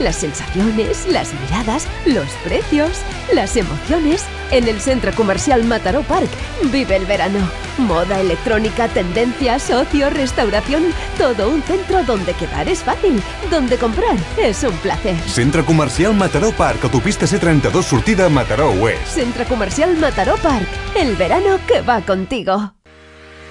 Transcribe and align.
las 0.00 0.16
sensaciones, 0.16 1.06
las 1.06 1.32
miradas, 1.34 1.86
los 2.06 2.28
precios, 2.44 2.90
las 3.32 3.56
emociones. 3.56 4.24
En 4.50 4.66
el 4.66 4.80
Centro 4.80 5.12
Comercial 5.12 5.62
Mataró 5.64 6.02
Park 6.02 6.28
vive 6.72 6.96
el 6.96 7.06
verano. 7.06 7.38
Moda, 7.78 8.20
electrónica, 8.20 8.88
tendencias, 8.88 9.70
ocio, 9.70 10.10
restauración. 10.10 10.92
Todo 11.16 11.50
un 11.50 11.62
centro 11.62 12.02
donde 12.02 12.34
quedar 12.34 12.68
es 12.68 12.82
fácil, 12.82 13.22
donde 13.50 13.76
comprar 13.76 14.16
es 14.36 14.62
un 14.64 14.76
placer. 14.78 15.16
Centre 15.28 15.64
Comercial 15.64 16.14
Mataró 16.14 16.50
Park, 16.52 16.80
autopista 16.82 17.26
C32 17.26 17.82
sortida 17.82 18.26
a 18.26 18.28
Mataró 18.28 18.70
Oest. 18.72 19.06
Centro 19.06 19.44
Comercial 19.44 19.96
Mataró 19.98 20.36
Park. 20.38 20.66
El 20.96 21.16
verano 21.16 21.58
que 21.66 21.80
va 21.82 22.00
contigo. 22.00 22.74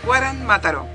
Guaran 0.05 0.45
Mataró, 0.45 0.85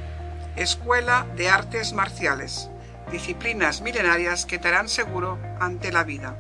Escuela 0.57 1.27
de 1.37 1.49
Artes 1.49 1.93
Marciales, 1.93 2.71
disciplinas 3.11 3.81
milenarias 3.81 4.47
que 4.47 4.59
te 4.59 4.69
harán 4.69 4.89
seguro 4.89 5.39
ante 5.61 5.93
la 5.93 6.05
vida. 6.05 6.37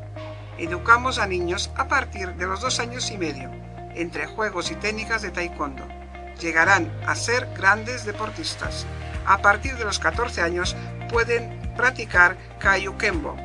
Educamos 0.58 1.18
a 1.18 1.26
niños 1.26 1.70
a 1.76 1.88
partir 1.88 2.34
de 2.34 2.46
los 2.46 2.60
dos 2.60 2.78
años 2.80 3.10
y 3.10 3.18
medio, 3.18 3.50
entre 3.94 4.26
juegos 4.26 4.70
y 4.70 4.76
técnicas 4.76 5.22
de 5.22 5.30
taekwondo. 5.30 5.86
Llegarán 6.40 6.92
a 7.06 7.14
ser 7.14 7.48
grandes 7.56 8.04
deportistas. 8.04 8.86
A 9.26 9.38
partir 9.38 9.76
de 9.76 9.84
los 9.84 9.98
14 9.98 10.42
años 10.42 10.76
pueden 11.10 11.72
practicar 11.76 12.36
Kembo, 12.98 13.36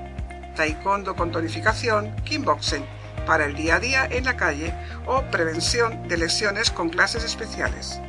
taekwondo 0.55 1.15
con 1.15 1.31
tonificación, 1.31 2.15
kickboxing, 2.23 2.85
para 3.25 3.45
el 3.45 3.55
día 3.55 3.75
a 3.75 3.79
día 3.79 4.07
en 4.09 4.25
la 4.25 4.37
calle 4.37 4.73
o 5.05 5.21
prevención 5.23 6.07
de 6.07 6.17
lesiones 6.17 6.71
con 6.71 6.89
clases 6.89 7.23
especiales. 7.23 7.99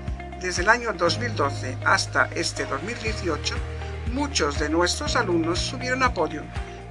Desde 0.40 0.62
el 0.62 0.70
año 0.70 0.92
2012 0.94 1.76
hasta 1.84 2.30
este 2.34 2.64
2018, 2.64 3.54
muchos 4.12 4.58
de 4.58 4.68
nuestros 4.68 5.16
alumnos 5.16 5.58
subieron 5.58 6.02
a 6.02 6.14
podio, 6.14 6.42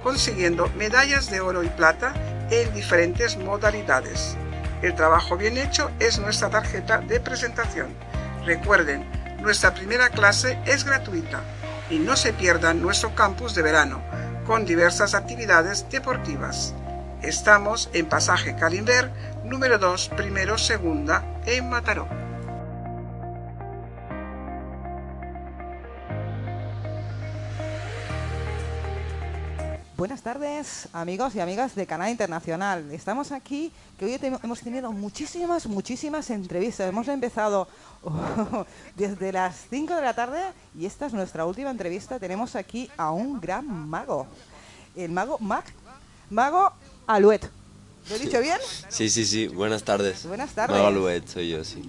consiguiendo 0.02 0.68
medallas 0.76 1.30
de 1.30 1.40
oro 1.40 1.62
y 1.62 1.68
plata 1.68 2.14
en 2.50 2.72
diferentes 2.74 3.36
modalidades. 3.36 4.36
El 4.82 4.94
trabajo 4.94 5.36
bien 5.36 5.58
hecho 5.58 5.90
es 6.00 6.18
nuestra 6.18 6.50
tarjeta 6.50 6.98
de 6.98 7.20
presentación. 7.20 7.94
Recuerden, 8.44 9.04
nuestra 9.40 9.74
primera 9.74 10.08
clase 10.08 10.58
es 10.66 10.84
gratuita 10.84 11.40
y 11.90 11.98
no 11.98 12.16
se 12.16 12.32
pierdan 12.32 12.80
nuestro 12.80 13.14
campus 13.14 13.54
de 13.54 13.62
verano 13.62 14.00
con 14.46 14.64
diversas 14.64 15.14
actividades 15.14 15.86
deportivas. 15.90 16.74
Estamos 17.22 17.90
en 17.92 18.06
Pasaje 18.06 18.56
Calimber, 18.56 19.10
número 19.44 19.78
2, 19.78 20.10
primero, 20.16 20.56
segunda, 20.56 21.22
en 21.44 21.68
Mataró. 21.68 22.19
Buenas 30.00 30.22
tardes, 30.22 30.88
amigos 30.94 31.34
y 31.34 31.40
amigas 31.40 31.74
de 31.74 31.86
Canal 31.86 32.08
Internacional. 32.08 32.90
Estamos 32.90 33.32
aquí, 33.32 33.70
que 33.98 34.06
hoy 34.06 34.18
hemos 34.42 34.60
tenido 34.60 34.90
muchísimas, 34.92 35.66
muchísimas 35.66 36.30
entrevistas. 36.30 36.88
Hemos 36.88 37.06
empezado 37.08 37.68
oh, 38.02 38.64
desde 38.96 39.30
las 39.30 39.66
5 39.68 39.94
de 39.94 40.00
la 40.00 40.14
tarde 40.14 40.40
y 40.74 40.86
esta 40.86 41.04
es 41.04 41.12
nuestra 41.12 41.44
última 41.44 41.68
entrevista. 41.68 42.18
Tenemos 42.18 42.56
aquí 42.56 42.88
a 42.96 43.10
un 43.10 43.42
gran 43.42 43.66
mago, 43.90 44.26
el 44.96 45.10
mago 45.10 45.36
Mac, 45.38 45.66
mago 46.30 46.72
Aluet. 47.06 47.50
¿Lo 48.08 48.16
he 48.16 48.18
dicho 48.20 48.40
bien? 48.40 48.56
Sí, 48.88 49.10
sí, 49.10 49.26
sí. 49.26 49.48
Buenas 49.48 49.82
tardes. 49.82 50.24
Buenas 50.24 50.52
tardes. 50.52 50.78
Mago 50.78 50.88
Alouet, 50.88 51.28
soy 51.28 51.50
yo, 51.50 51.62
sí. 51.62 51.82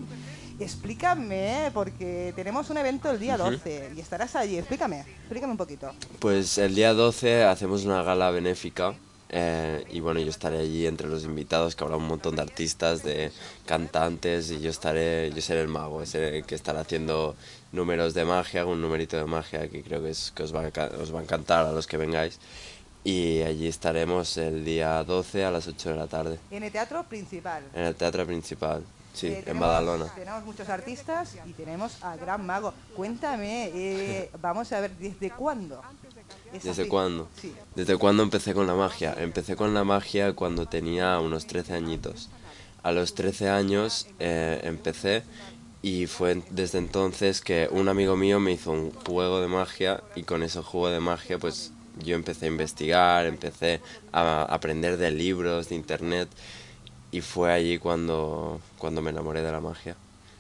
Explícame, 0.62 1.72
porque 1.74 2.34
tenemos 2.36 2.70
un 2.70 2.78
evento 2.78 3.10
el 3.12 3.20
día 3.20 3.36
Ujú. 3.36 3.52
12 3.52 3.92
y 3.96 4.00
estarás 4.00 4.36
allí. 4.36 4.58
Explícame, 4.58 5.00
explícame 5.02 5.52
un 5.52 5.58
poquito. 5.58 5.92
Pues 6.20 6.58
el 6.58 6.76
día 6.76 6.94
12 6.94 7.44
hacemos 7.46 7.86
una 7.86 8.04
gala 8.04 8.30
benéfica 8.32 8.94
eh, 9.30 9.86
y 9.90 10.02
bueno, 10.02 10.20
yo 10.20 10.30
estaré 10.30 10.60
allí 10.60 10.86
entre 10.86 11.08
los 11.08 11.24
invitados, 11.24 11.76
que 11.76 11.84
habrá 11.84 11.96
un 11.98 12.06
montón 12.08 12.36
de 12.36 12.42
artistas, 12.42 13.02
de 13.02 13.32
cantantes 13.66 14.52
y 14.52 14.60
yo 14.60 14.70
estaré, 14.70 15.32
yo 15.34 15.42
seré 15.42 15.62
el 15.62 15.68
mago, 15.68 16.06
seré 16.06 16.40
el 16.40 16.46
que 16.46 16.56
estará 16.56 16.82
haciendo 16.82 17.36
números 17.72 18.14
de 18.14 18.26
magia, 18.26 18.66
un 18.66 18.82
numerito 18.82 19.18
de 19.18 19.26
magia 19.26 19.70
que 19.70 19.82
creo 19.82 20.04
que, 20.04 20.10
es, 20.10 20.32
que 20.36 20.44
os, 20.44 20.54
va 20.54 20.62
a, 20.66 20.86
os 21.02 21.16
va 21.16 21.20
a 21.20 21.24
encantar 21.24 21.66
a 21.66 21.72
los 21.72 21.88
que 21.88 21.98
vengáis. 21.98 22.40
Y 23.04 23.42
allí 23.42 23.68
estaremos 23.68 24.38
el 24.38 24.64
día 24.64 25.04
12 25.04 25.44
a 25.46 25.50
las 25.52 25.68
8 25.68 25.90
de 25.90 25.96
la 25.96 26.08
tarde, 26.08 26.38
En 26.52 26.64
el 26.64 26.72
teatro 26.72 27.04
principal. 27.04 27.64
en 27.74 27.84
el 27.86 27.96
teatro 27.96 28.26
principal, 28.28 28.84
sí, 29.14 29.28
Eh, 29.28 29.38
en 29.40 29.44
tenemos- 29.46 29.68
Badalona. 29.68 30.06
Tenemos 30.16 30.44
muchos 30.46 30.70
artistas 30.70 31.36
y 31.46 31.54
tenemos 31.54 32.02
al 32.04 32.20
Gran 32.20 32.46
Mago. 32.46 32.74
Cuéntame, 32.96 33.72
eh, 33.74 34.30
vamos 34.42 34.72
a 34.72 34.80
ver, 34.82 34.92
¿desde 34.98 35.30
cuándo? 35.32 35.82
es 36.54 36.64
¿Desde 36.64 36.88
cuándo? 36.88 37.28
Sí. 37.40 37.54
¿Desde 37.76 37.98
cuándo 37.98 38.24
empecé 38.24 38.54
con 38.54 38.68
la 38.68 38.74
magia? 38.76 39.16
Empecé 39.18 39.56
con 39.56 39.74
la 39.74 39.84
magia 39.84 40.34
cuando 40.34 40.68
tenía 40.68 41.20
unos 41.20 41.46
13 41.48 41.74
añitos. 41.74 42.30
A 42.84 42.92
los 42.92 43.14
13 43.16 43.50
años 43.50 44.08
eh, 44.20 44.60
empecé 44.64 45.24
y 45.84 46.08
fue 46.08 46.42
desde 46.50 46.78
entonces 46.80 47.42
que 47.42 47.68
un 47.72 47.88
amigo 47.90 48.16
mío 48.18 48.40
me 48.40 48.52
hizo 48.52 48.72
un 48.72 48.92
juego 48.92 49.40
de 49.42 49.48
magia 49.48 50.02
y 50.16 50.24
con 50.24 50.44
ese 50.44 50.62
juego 50.62 50.90
de 50.90 51.00
magia 51.00 51.38
pues 51.40 51.72
yo 52.04 52.16
empecé 52.16 52.46
a 52.46 52.50
investigar, 52.50 53.26
empecé 53.26 53.82
a 54.12 54.44
aprender 54.44 54.98
de 54.98 55.12
libros, 55.12 55.70
de 55.70 55.76
internet 55.76 56.28
y 57.12 57.22
fue 57.22 57.52
allí 57.52 57.78
cuando, 57.78 58.60
cuando 58.78 59.02
me 59.02 59.10
enamoré 59.10 59.42
de 59.42 59.52
la 59.52 59.60
magia. 59.60 59.96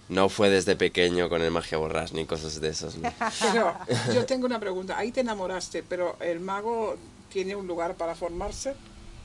No 0.09 0.27
fue 0.27 0.49
desde 0.49 0.75
pequeño 0.75 1.29
con 1.29 1.41
el 1.41 1.51
magia 1.51 1.77
borrás 1.77 2.11
ni 2.11 2.25
cosas 2.25 2.59
de 2.59 2.69
esas. 2.69 2.97
¿no? 2.97 3.11
Pero 3.53 3.77
yo 4.13 4.25
tengo 4.25 4.45
una 4.45 4.59
pregunta. 4.59 4.97
Ahí 4.97 5.11
te 5.11 5.21
enamoraste, 5.21 5.83
pero 5.83 6.17
el 6.19 6.41
mago 6.41 6.97
tiene 7.29 7.55
un 7.55 7.65
lugar 7.65 7.95
para 7.95 8.13
formarse. 8.13 8.73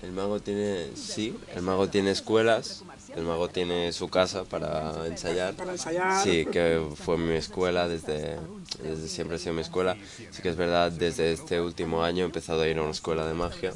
El 0.03 0.13
mago 0.13 0.39
tiene, 0.41 0.91
sí, 0.95 1.37
el 1.55 1.63
mago 1.63 1.89
tiene 1.89 2.11
escuelas, 2.11 2.85
el 3.17 3.25
mago 3.25 3.49
tiene 3.49 3.93
su 3.95 4.09
casa 4.09 4.45
para 4.45 5.07
ensayar. 5.07 5.55
Para 5.55 5.73
ensayar. 5.73 6.23
Sí, 6.23 6.45
que 6.45 6.87
fue 6.95 7.17
mi 7.17 7.35
escuela, 7.35 7.89
desde, 7.89 8.37
desde 8.83 9.09
siempre 9.09 9.37
ha 9.37 9.39
sido 9.41 9.55
mi 9.55 9.63
escuela. 9.63 9.97
Sí 10.31 10.43
que 10.43 10.51
es 10.51 10.57
verdad, 10.57 10.93
desde 10.93 11.33
este 11.33 11.63
último 11.63 12.05
año 12.05 12.25
he 12.25 12.27
empezado 12.27 12.61
a 12.61 12.69
ir 12.69 12.77
a 12.77 12.83
una 12.83 12.91
escuela 12.91 13.27
de 13.27 13.33
magia, 13.33 13.73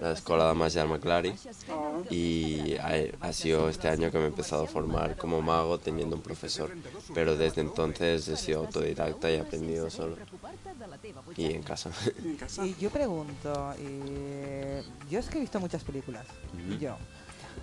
la 0.00 0.12
Escuela 0.12 0.48
de 0.48 0.54
Magia 0.54 0.84
Maclari, 0.84 1.34
y 2.10 2.76
ha, 2.76 2.94
ha 3.28 3.32
sido 3.32 3.68
este 3.68 3.88
año 3.88 4.10
que 4.10 4.18
me 4.18 4.24
he 4.24 4.28
empezado 4.28 4.64
a 4.64 4.66
formar 4.66 5.16
como 5.16 5.40
mago 5.42 5.78
teniendo 5.78 6.16
un 6.16 6.22
profesor. 6.22 6.70
Pero 7.14 7.36
desde 7.36 7.60
entonces 7.62 8.28
he 8.28 8.36
sido 8.36 8.60
autodidacta 8.60 9.30
y 9.30 9.34
he 9.34 9.40
aprendido 9.40 9.90
solo. 9.90 10.16
Y 11.36 11.46
en 11.46 11.62
casa. 11.62 11.90
Y 12.64 12.74
yo 12.76 12.90
pregunto, 12.90 13.74
eh, 13.78 14.82
yo 15.10 15.18
es 15.18 15.28
que 15.28 15.38
he 15.38 15.40
visto 15.40 15.60
muchas 15.60 15.82
películas, 15.84 16.26
Ujú. 16.54 16.78
yo. 16.78 16.96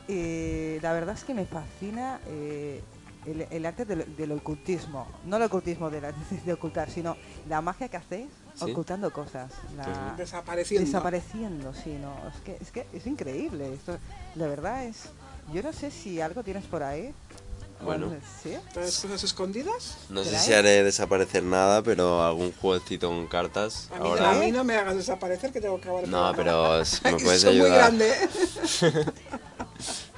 Eh, 0.07 0.79
la 0.81 0.91
verdad 0.93 1.15
es 1.15 1.23
que 1.23 1.33
me 1.33 1.45
fascina 1.45 2.19
eh, 2.27 2.81
el, 3.25 3.47
el 3.49 3.65
arte 3.65 3.85
del, 3.85 4.15
del 4.15 4.31
ocultismo. 4.33 5.07
No 5.25 5.37
el 5.37 5.43
ocultismo 5.43 5.89
de, 5.89 6.01
la- 6.01 6.11
de 6.45 6.53
ocultar, 6.53 6.89
sino 6.89 7.15
la 7.47 7.61
magia 7.61 7.87
que 7.87 7.97
hacéis 7.97 8.27
Sí. 8.55 8.71
ocultando 8.71 9.11
cosas. 9.11 9.51
la-. 9.75 10.13
Desapareciendo. 10.17 10.85
Desapareciendo, 10.85 11.73
sí, 11.73 11.97
no. 12.01 12.13
Es 12.29 12.41
que 12.41 12.57
es, 12.61 12.71
que 12.71 12.85
es 12.93 13.07
increíble. 13.07 13.73
Esto, 13.73 13.97
la 14.35 14.47
verdad 14.47 14.85
es... 14.85 15.05
Yo 15.51 15.61
no 15.61 15.73
sé 15.73 15.91
si 15.91 16.21
algo 16.21 16.43
tienes 16.43 16.63
por 16.65 16.83
ahí. 16.83 17.13
Bueno. 17.83 18.15
¿Sí? 18.41 18.55
¿Traes 18.73 18.97
cosas 18.99 19.23
escondidas? 19.25 19.97
No 20.09 20.23
sé 20.23 20.39
si 20.39 20.53
haré 20.53 20.83
desaparecer 20.83 21.43
nada, 21.43 21.81
pero 21.81 22.23
algún 22.23 22.53
jueguecito 22.53 23.09
con 23.09 23.27
cartas. 23.27 23.89
A 23.93 23.99
mí, 23.99 24.07
Ahora. 24.07 24.31
a 24.31 24.33
mí 24.35 24.51
no 24.53 24.63
me 24.63 24.75
hagas 24.77 24.95
desaparecer 24.95 25.51
que 25.51 25.59
tengo 25.59 25.75
que 25.77 25.83
acabar. 25.89 26.03
el 26.05 26.11
No, 26.11 26.31
pero 26.33 26.81
me 27.03 27.11
puedes 27.23 27.41
soy 27.41 27.57
muy 27.57 27.65
ayudar. 27.65 27.77
grande. 27.79 28.13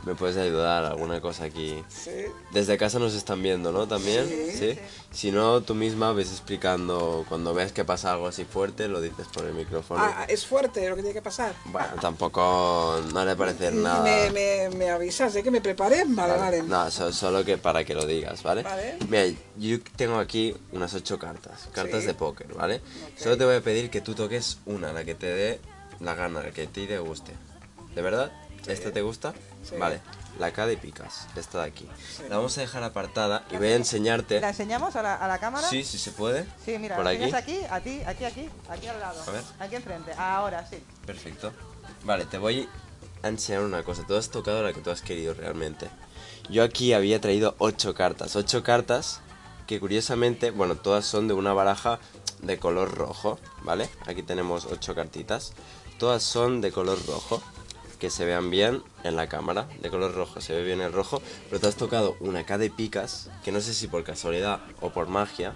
Me 0.06 0.14
puedes 0.14 0.38
ayudar, 0.38 0.86
alguna 0.86 1.20
cosa 1.20 1.46
aquí. 1.46 1.84
Sí. 1.90 2.12
Desde 2.52 2.78
casa 2.78 3.00
nos 3.00 3.16
están 3.16 3.42
viendo, 3.42 3.72
¿no? 3.72 3.88
También, 3.88 4.28
Sí. 4.28 4.52
¿sí? 4.76 4.80
Si 5.12 5.32
no, 5.32 5.62
tú 5.62 5.74
misma 5.74 6.14
ves 6.14 6.30
explicando, 6.32 7.26
cuando 7.28 7.56
ves 7.56 7.72
que 7.72 7.84
pasa 7.86 8.14
algo 8.14 8.28
así 8.28 8.46
fuerte, 8.46 8.88
lo 8.88 9.02
dices 9.02 9.26
por 9.34 9.46
el 9.46 9.56
micrófono. 9.56 10.04
Ah, 10.04 10.26
es 10.30 10.46
fuerte 10.46 10.88
lo 10.88 10.96
que 10.96 11.02
tiene 11.02 11.14
que 11.16 11.24
pasar. 11.24 11.56
Bueno, 11.66 11.88
tampoco, 12.00 13.02
no 13.14 13.20
haré 13.20 13.36
parecer 13.36 13.74
Y 13.74 13.78
nada. 13.78 14.04
Me, 14.04 14.30
me, 14.30 14.70
me 14.78 14.90
avisas, 14.92 15.36
¿eh? 15.36 15.42
Que 15.42 15.50
me 15.50 15.60
prepare. 15.62 16.04
Vale, 16.08 16.38
vale. 16.38 16.62
No, 16.64 16.92
so- 16.92 17.12
solo 17.12 17.44
que 17.44 17.58
para 17.58 17.84
que 17.84 17.96
lo 17.96 18.06
digas, 18.06 18.44
¿vale? 18.44 18.62
Vale. 18.62 18.98
Mira, 19.10 19.26
yo 19.58 19.78
tengo 19.96 20.20
aquí 20.20 20.56
unas 20.72 20.94
ocho 20.94 21.18
cartas, 21.18 21.68
cartas 21.72 22.02
Sí. 22.02 22.08
de 22.08 22.14
póker, 22.14 22.54
¿vale? 22.54 22.82
Solo 23.18 23.38
te 23.38 23.46
voy 23.46 23.56
a 23.56 23.62
pedir 23.62 23.90
que 23.90 24.02
tú 24.02 24.14
toques 24.14 24.60
una, 24.68 24.94
la 24.94 25.04
que 25.04 25.16
te 25.16 25.28
dé 25.34 25.60
la 26.00 26.14
gana, 26.14 26.44
la 26.44 26.52
que 26.52 26.64
a 26.64 26.68
ti 26.68 26.86
te 26.86 27.00
guste. 27.00 27.32
¿De 27.96 28.02
verdad? 28.04 28.32
¿Esta 28.68 28.92
te 28.92 29.02
gusta? 29.04 29.34
Sí. 29.68 29.76
Vale, 29.78 30.00
la 30.38 30.52
K 30.54 30.68
de 30.68 30.78
picas, 30.78 31.28
esta 31.36 31.62
de 31.62 31.68
aquí. 31.70 31.90
La 32.30 32.38
vamos 32.38 32.56
a 32.58 32.62
dejar 32.62 32.84
apartada 32.84 33.44
y 33.52 33.58
voy 33.58 33.68
a 33.70 33.76
enseñarte. 33.76 34.40
¿La 34.40 34.50
enseñamos 34.50 34.96
a 34.96 35.02
la, 35.02 35.16
a 35.16 35.28
la 35.28 35.40
cámara? 35.40 35.68
Sí, 35.68 35.84
sí 35.84 35.98
se 35.98 36.12
puede. 36.12 36.46
Sí, 36.64 36.78
mira, 36.78 36.96
Por 36.98 37.08
aquí. 37.08 37.24
aquí, 37.34 37.60
a 37.70 37.82
ti, 37.82 38.02
aquí, 38.06 38.26
aquí, 38.26 38.50
aquí 38.70 38.88
al 38.88 39.00
lado. 39.00 39.22
A 39.28 39.32
ver. 39.32 39.44
Aquí 39.60 39.76
enfrente. 39.76 40.14
Ahora 40.14 40.68
sí. 40.70 40.84
Perfecto. 41.06 41.52
Vale, 42.04 42.26
te 42.26 42.38
voy 42.38 42.70
a 43.24 43.28
enseñar 43.28 43.64
una 43.64 43.84
cosa. 43.84 44.04
Tú 44.06 44.16
has 44.16 44.30
tocado 44.30 44.62
la 44.62 44.72
que 44.72 44.82
tú 44.82 44.92
has 44.92 45.02
querido 45.02 45.34
realmente. 45.34 45.90
Yo 46.50 46.64
aquí 46.64 46.94
había 46.94 47.20
traído 47.20 47.56
ocho 47.58 47.96
cartas. 47.96 48.36
Ocho 48.36 48.62
cartas 48.62 49.22
que 49.66 49.80
curiosamente, 49.80 50.52
bueno, 50.52 50.76
todas 50.76 51.06
son 51.06 51.28
de 51.28 51.34
una 51.34 51.54
baraja 51.54 51.98
de 52.44 52.60
color 52.60 52.94
rojo, 52.94 53.40
¿vale? 53.64 53.90
Aquí 54.06 54.22
tenemos 54.22 54.66
ocho 54.66 54.94
cartitas. 54.94 55.54
todas 55.98 56.22
son 56.22 56.62
de 56.62 56.72
color 56.72 57.00
rojo. 57.08 57.42
Que 58.06 58.12
se 58.12 58.24
vean 58.24 58.52
bien 58.52 58.84
en 59.04 59.16
la 59.16 59.28
cámara, 59.28 59.68
de 59.82 59.90
color 59.90 60.14
rojo, 60.14 60.40
se 60.40 60.54
ve 60.54 60.64
bien 60.64 60.80
el 60.80 60.94
rojo. 60.94 61.24
Pero 61.50 61.60
te 61.60 61.66
has 61.66 61.76
tocado 61.76 62.16
una 62.20 62.46
K 62.46 62.60
de 62.60 62.70
picas, 62.70 63.32
que 63.44 63.52
no 63.52 63.60
sé 63.62 63.74
si 63.74 63.88
por 63.88 64.04
casualidad 64.04 64.60
o 64.80 64.92
por 64.92 65.08
magia, 65.08 65.56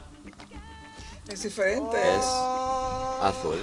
Es 1.28 1.44
diferente. 1.44 1.96
es 1.96 2.26
azul. 3.22 3.62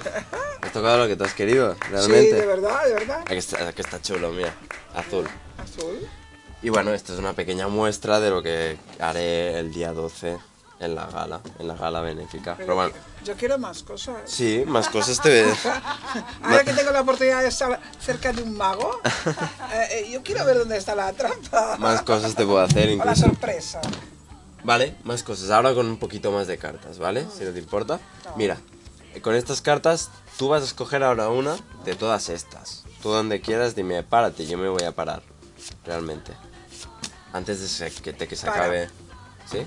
Has 0.61 0.71
tocado 0.71 0.99
lo 0.99 1.07
que 1.09 1.17
te 1.17 1.23
has 1.25 1.33
querido, 1.33 1.75
realmente. 1.91 2.29
Sí, 2.29 2.35
de 2.37 2.45
verdad, 2.45 2.85
de 2.85 2.93
verdad. 2.93 3.21
Aquí 3.25 3.35
está, 3.35 3.67
aquí 3.67 3.81
está 3.81 4.01
chulo, 4.01 4.31
mira, 4.31 4.55
azul. 4.95 5.27
Azul. 5.57 6.07
Y 6.61 6.69
bueno, 6.69 6.93
esto 6.93 7.11
es 7.11 7.19
una 7.19 7.33
pequeña 7.33 7.67
muestra 7.67 8.21
de 8.21 8.29
lo 8.29 8.41
que 8.41 8.77
haré 9.01 9.59
el 9.59 9.73
día 9.73 9.91
12 9.91 10.37
en 10.79 10.93
la 10.95 11.05
gala, 11.07 11.39
en 11.59 11.67
la 11.67 11.75
gala 11.75 12.01
benéfica. 12.01 12.55
Pero 12.57 12.75
bueno, 12.75 12.91
Yo 13.23 13.35
quiero 13.35 13.57
más 13.57 13.83
cosas. 13.83 14.17
sí, 14.25 14.63
más 14.67 14.89
cosas 14.89 15.19
te 15.21 15.29
ves. 15.29 15.57
Ahora 16.43 16.63
que 16.63 16.73
tengo 16.73 16.91
la 16.91 17.01
oportunidad 17.01 17.41
de 17.41 17.47
estar 17.47 17.79
cerca 17.99 18.31
de 18.31 18.43
un 18.43 18.55
mago, 18.55 18.99
eh, 19.73 19.87
eh, 19.91 20.09
yo 20.11 20.21
quiero 20.23 20.45
ver 20.45 20.57
dónde 20.59 20.77
está 20.77 20.93
la 20.95 21.11
trampa. 21.13 21.77
Más 21.77 22.01
cosas 22.03 22.35
te 22.35 22.45
puedo 22.45 22.59
hacer 22.59 22.83
O 22.85 22.87
la 22.87 22.93
incluso. 22.93 23.21
sorpresa. 23.27 23.81
Vale, 24.63 24.95
más 25.03 25.23
cosas. 25.23 25.49
Ahora 25.49 25.73
con 25.73 25.87
un 25.87 25.97
poquito 25.97 26.31
más 26.31 26.47
de 26.47 26.57
cartas, 26.57 26.99
¿vale? 26.99 27.25
Si 27.37 27.43
no 27.43 27.51
te 27.51 27.59
importa. 27.59 27.99
Mira, 28.35 28.57
con 29.21 29.33
estas 29.35 29.61
cartas 29.61 30.09
tú 30.37 30.49
vas 30.49 30.61
a 30.61 30.65
escoger 30.65 31.03
ahora 31.03 31.29
una 31.29 31.55
de 31.85 31.95
todas 31.95 32.29
estas. 32.29 32.83
Tú 33.01 33.09
donde 33.09 33.39
quieras 33.41 33.75
dime, 33.75 34.03
párate, 34.03 34.45
yo 34.45 34.57
me 34.57 34.67
voy 34.69 34.83
a 34.83 34.91
parar. 34.91 35.21
Realmente. 35.85 36.33
Antes 37.33 37.79
de 37.79 37.91
que, 37.91 38.13
de 38.13 38.27
que 38.27 38.35
se 38.35 38.45
Para. 38.47 38.61
acabe. 38.61 38.89
¿Sí? 39.49 39.65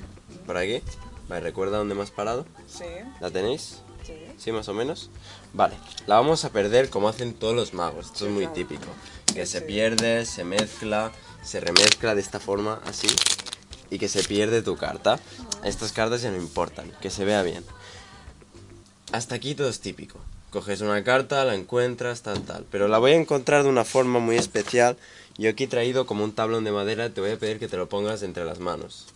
¿Por 0.51 0.57
aquí? 0.59 0.83
Vale, 1.29 1.43
¿recuerda 1.43 1.79
dónde 1.79 1.95
me 1.95 2.03
has 2.03 2.11
parado? 2.11 2.45
Sí, 2.67 2.83
¿La 3.21 3.31
tenéis? 3.31 3.77
sí. 4.05 4.15
¿Sí, 4.37 4.51
más 4.51 4.69
o 4.69 4.75
menos? 4.75 5.09
Vale, 5.53 5.77
la 6.09 6.17
vamos 6.17 6.45
a 6.45 6.51
perder 6.51 6.91
como 6.91 7.09
hacen 7.09 7.35
todos 7.35 7.55
los 7.55 7.73
magos. 7.73 8.07
Esto 8.07 8.25
es 8.27 8.33
muy 8.33 8.47
claro. 8.47 8.55
típico. 8.55 8.87
Que 9.33 9.47
se 9.47 9.61
Sí. 9.61 9.65
pierde, 9.69 10.27
se 10.27 10.43
mezcla, 10.43 11.13
se 11.45 11.61
remezcla 11.61 12.17
de 12.17 12.21
esta 12.21 12.41
forma, 12.41 12.81
así. 12.85 13.07
Y 13.91 14.01
que 14.01 14.09
se 14.09 14.25
pierde 14.25 14.61
tu 14.61 14.77
carta. 14.77 15.21
Estas 15.63 15.93
cartas 15.93 16.23
ya 16.23 16.33
no 16.33 16.37
importan, 16.39 16.91
que 17.01 17.11
se 17.11 17.25
vea 17.25 17.45
bien. 17.45 17.65
Hasta 19.13 19.37
aquí 19.37 19.55
todo 19.55 19.69
es 19.69 19.79
típico. 19.79 20.19
Coges 20.51 20.81
una 20.81 21.05
carta, 21.05 21.45
la 21.45 21.55
encuentras, 21.55 22.23
tal, 22.23 22.43
tal. 22.43 22.67
Pero 22.73 22.89
la 22.89 22.99
voy 22.99 23.13
a 23.13 23.15
encontrar 23.15 23.63
de 23.63 23.69
una 23.69 23.85
forma 23.85 24.19
muy 24.19 24.35
especial. 24.35 24.97
Yo 25.39 25.49
aquí 25.51 25.63
he 25.63 25.69
traído 25.69 26.07
como 26.07 26.25
un 26.25 26.33
tablón 26.33 26.65
de 26.65 26.73
madera. 26.73 27.09
Te 27.11 27.21
voy 27.21 27.31
a 27.31 27.39
pedir 27.39 27.61
que 27.61 27.69
te 27.69 27.77
lo 27.77 27.89
pongas 27.89 28.25
entre 28.25 28.45
las 28.45 28.59
manos. 28.59 29.07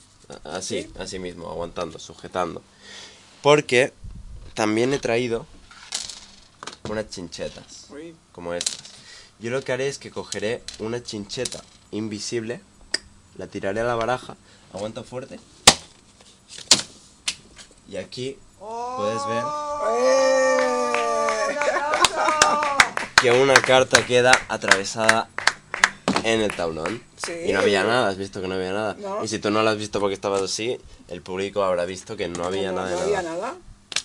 Así, 0.44 0.90
así 0.98 1.18
mismo, 1.18 1.50
aguantando, 1.50 1.98
sujetando. 1.98 2.62
Porque 3.42 3.92
también 4.54 4.94
he 4.94 4.98
traído 4.98 5.46
unas 6.88 7.08
chinchetas, 7.08 7.88
como 8.32 8.54
estas. 8.54 8.78
Yo 9.38 9.50
lo 9.50 9.62
que 9.62 9.72
haré 9.72 9.88
es 9.88 9.98
que 9.98 10.10
cogeré 10.10 10.62
una 10.78 11.02
chincheta 11.02 11.62
invisible, 11.90 12.60
la 13.36 13.46
tiraré 13.46 13.80
a 13.80 13.84
la 13.84 13.94
baraja, 13.94 14.36
aguanta 14.72 15.02
fuerte. 15.02 15.40
Y 17.88 17.96
aquí 17.96 18.38
puedes 18.58 19.26
ver 19.26 19.44
¡Eh! 19.98 20.24
que 23.20 23.30
una 23.30 23.54
carta 23.54 24.04
queda 24.06 24.32
atravesada 24.48 25.28
en 26.32 26.40
el 26.40 26.54
tablón. 26.54 27.02
Sí. 27.24 27.32
Y 27.46 27.52
no 27.52 27.60
había 27.60 27.84
nada, 27.84 28.08
has 28.08 28.16
visto 28.16 28.40
que 28.40 28.48
no 28.48 28.54
había 28.54 28.72
nada. 28.72 28.96
No. 28.98 29.22
Y 29.24 29.28
si 29.28 29.38
tú 29.38 29.50
no 29.50 29.62
lo 29.62 29.70
has 29.70 29.78
visto 29.78 30.00
porque 30.00 30.14
estabas 30.14 30.42
así, 30.42 30.78
el 31.08 31.22
público 31.22 31.62
habrá 31.62 31.84
visto 31.84 32.16
que 32.16 32.28
no 32.28 32.44
había 32.44 32.70
No, 32.72 32.76
nada 32.82 32.90
no 32.90 32.96
nada. 32.96 33.04
había 33.04 33.22
nada. 33.22 33.54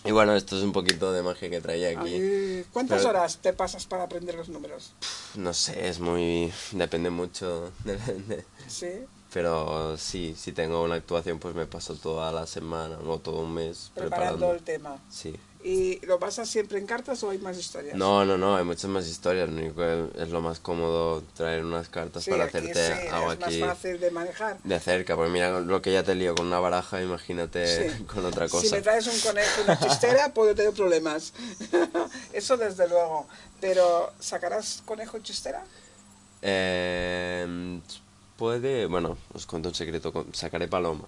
Y 0.05 0.11
bueno, 0.11 0.33
esto 0.35 0.57
es 0.57 0.63
un 0.63 0.71
poquito 0.71 1.11
de 1.11 1.21
magia 1.23 1.49
que 1.49 1.59
traía 1.59 1.89
aquí. 1.99 2.13
Ay, 2.15 2.65
¿Cuántas 2.71 2.99
Pero- 2.99 3.09
horas 3.09 3.39
te 3.41 3.51
pasas 3.51 3.85
para 3.85 4.03
aprender 4.03 4.35
los 4.35 4.47
números? 4.47 4.93
No 5.35 5.53
sé, 5.53 5.89
es 5.89 5.99
muy... 5.99 6.53
depende 6.71 7.09
mucho. 7.09 7.71
de- 7.83 8.45
Sí. 8.67 8.87
Pero 9.33 9.95
sí, 9.97 10.35
si 10.37 10.51
tengo 10.53 10.81
una 10.83 10.95
actuación 10.95 11.37
pues 11.39 11.53
me 11.53 11.67
paso 11.67 11.93
toda 11.95 12.31
la 12.31 12.47
semana 12.47 12.97
o 13.05 13.19
todo 13.19 13.41
un 13.41 13.53
mes 13.53 13.91
Preparando 13.93 14.47
preparando. 14.47 14.51
el 14.53 14.61
tema. 14.63 14.97
Sí. 15.09 15.35
¿Y 15.61 16.03
lo 16.05 16.17
basas 16.19 16.47
siempre 16.49 16.79
en 16.79 16.87
cartas 16.87 17.21
o 17.21 17.29
hay 17.31 17.37
más 17.37 17.57
historias? 17.57 17.95
No, 17.97 18.23
no, 18.23 18.37
no, 18.37 18.55
hay 18.55 18.63
muchas 18.63 18.89
más 18.89 19.05
historias. 19.07 19.49
Lo 19.49 19.55
único 19.57 19.75
que 19.75 20.07
es 20.23 20.29
lo 20.29 20.39
más 20.41 20.59
cómodo 20.61 21.21
traer 21.35 21.65
unas 21.65 21.89
cartas 21.89 22.23
Sí, 22.23 22.31
para 22.31 22.45
aquí 22.45 22.57
hacerte 22.59 23.01
sí, 23.01 23.07
algo 23.09 23.33
es 23.33 23.43
aquí 23.43 23.57
más 23.59 23.69
fácil 23.77 23.99
de 23.99 24.09
manejar. 24.11 24.57
de 24.63 24.79
cerca. 24.79 25.15
Porque 25.17 25.31
mira 25.31 25.59
lo 25.59 25.81
que 25.81 25.91
ya 25.91 26.01
te 26.01 26.15
lío 26.15 26.33
con 26.33 26.47
una 26.47 26.59
baraja, 26.61 27.01
imagínate 27.01 27.89
Sí. 27.91 28.03
con 28.07 28.25
otra 28.25 28.47
Si 28.47 28.51
cosa. 28.53 28.75
me 28.77 28.81
traes 28.81 29.05
un 29.07 29.19
conejo 29.19 29.59
y 29.59 29.63
una 29.65 29.79
chistera, 29.79 30.29
puedo 30.33 30.55
tener 30.55 30.73
problemas. 30.73 31.33
Eso 32.33 32.55
desde 32.55 32.87
luego. 32.87 33.27
Pero, 33.59 34.13
¿sacarás 34.19 34.81
conejo 34.85 35.17
y 35.17 35.23
chistera? 35.23 35.61
Eh, 36.41 37.79
puede, 38.39 38.85
bueno, 38.87 39.17
os 39.33 39.45
cuento 39.45 39.69
un 39.69 39.75
secreto, 39.75 40.25
sacaré 40.33 40.67
paloma. 40.67 41.05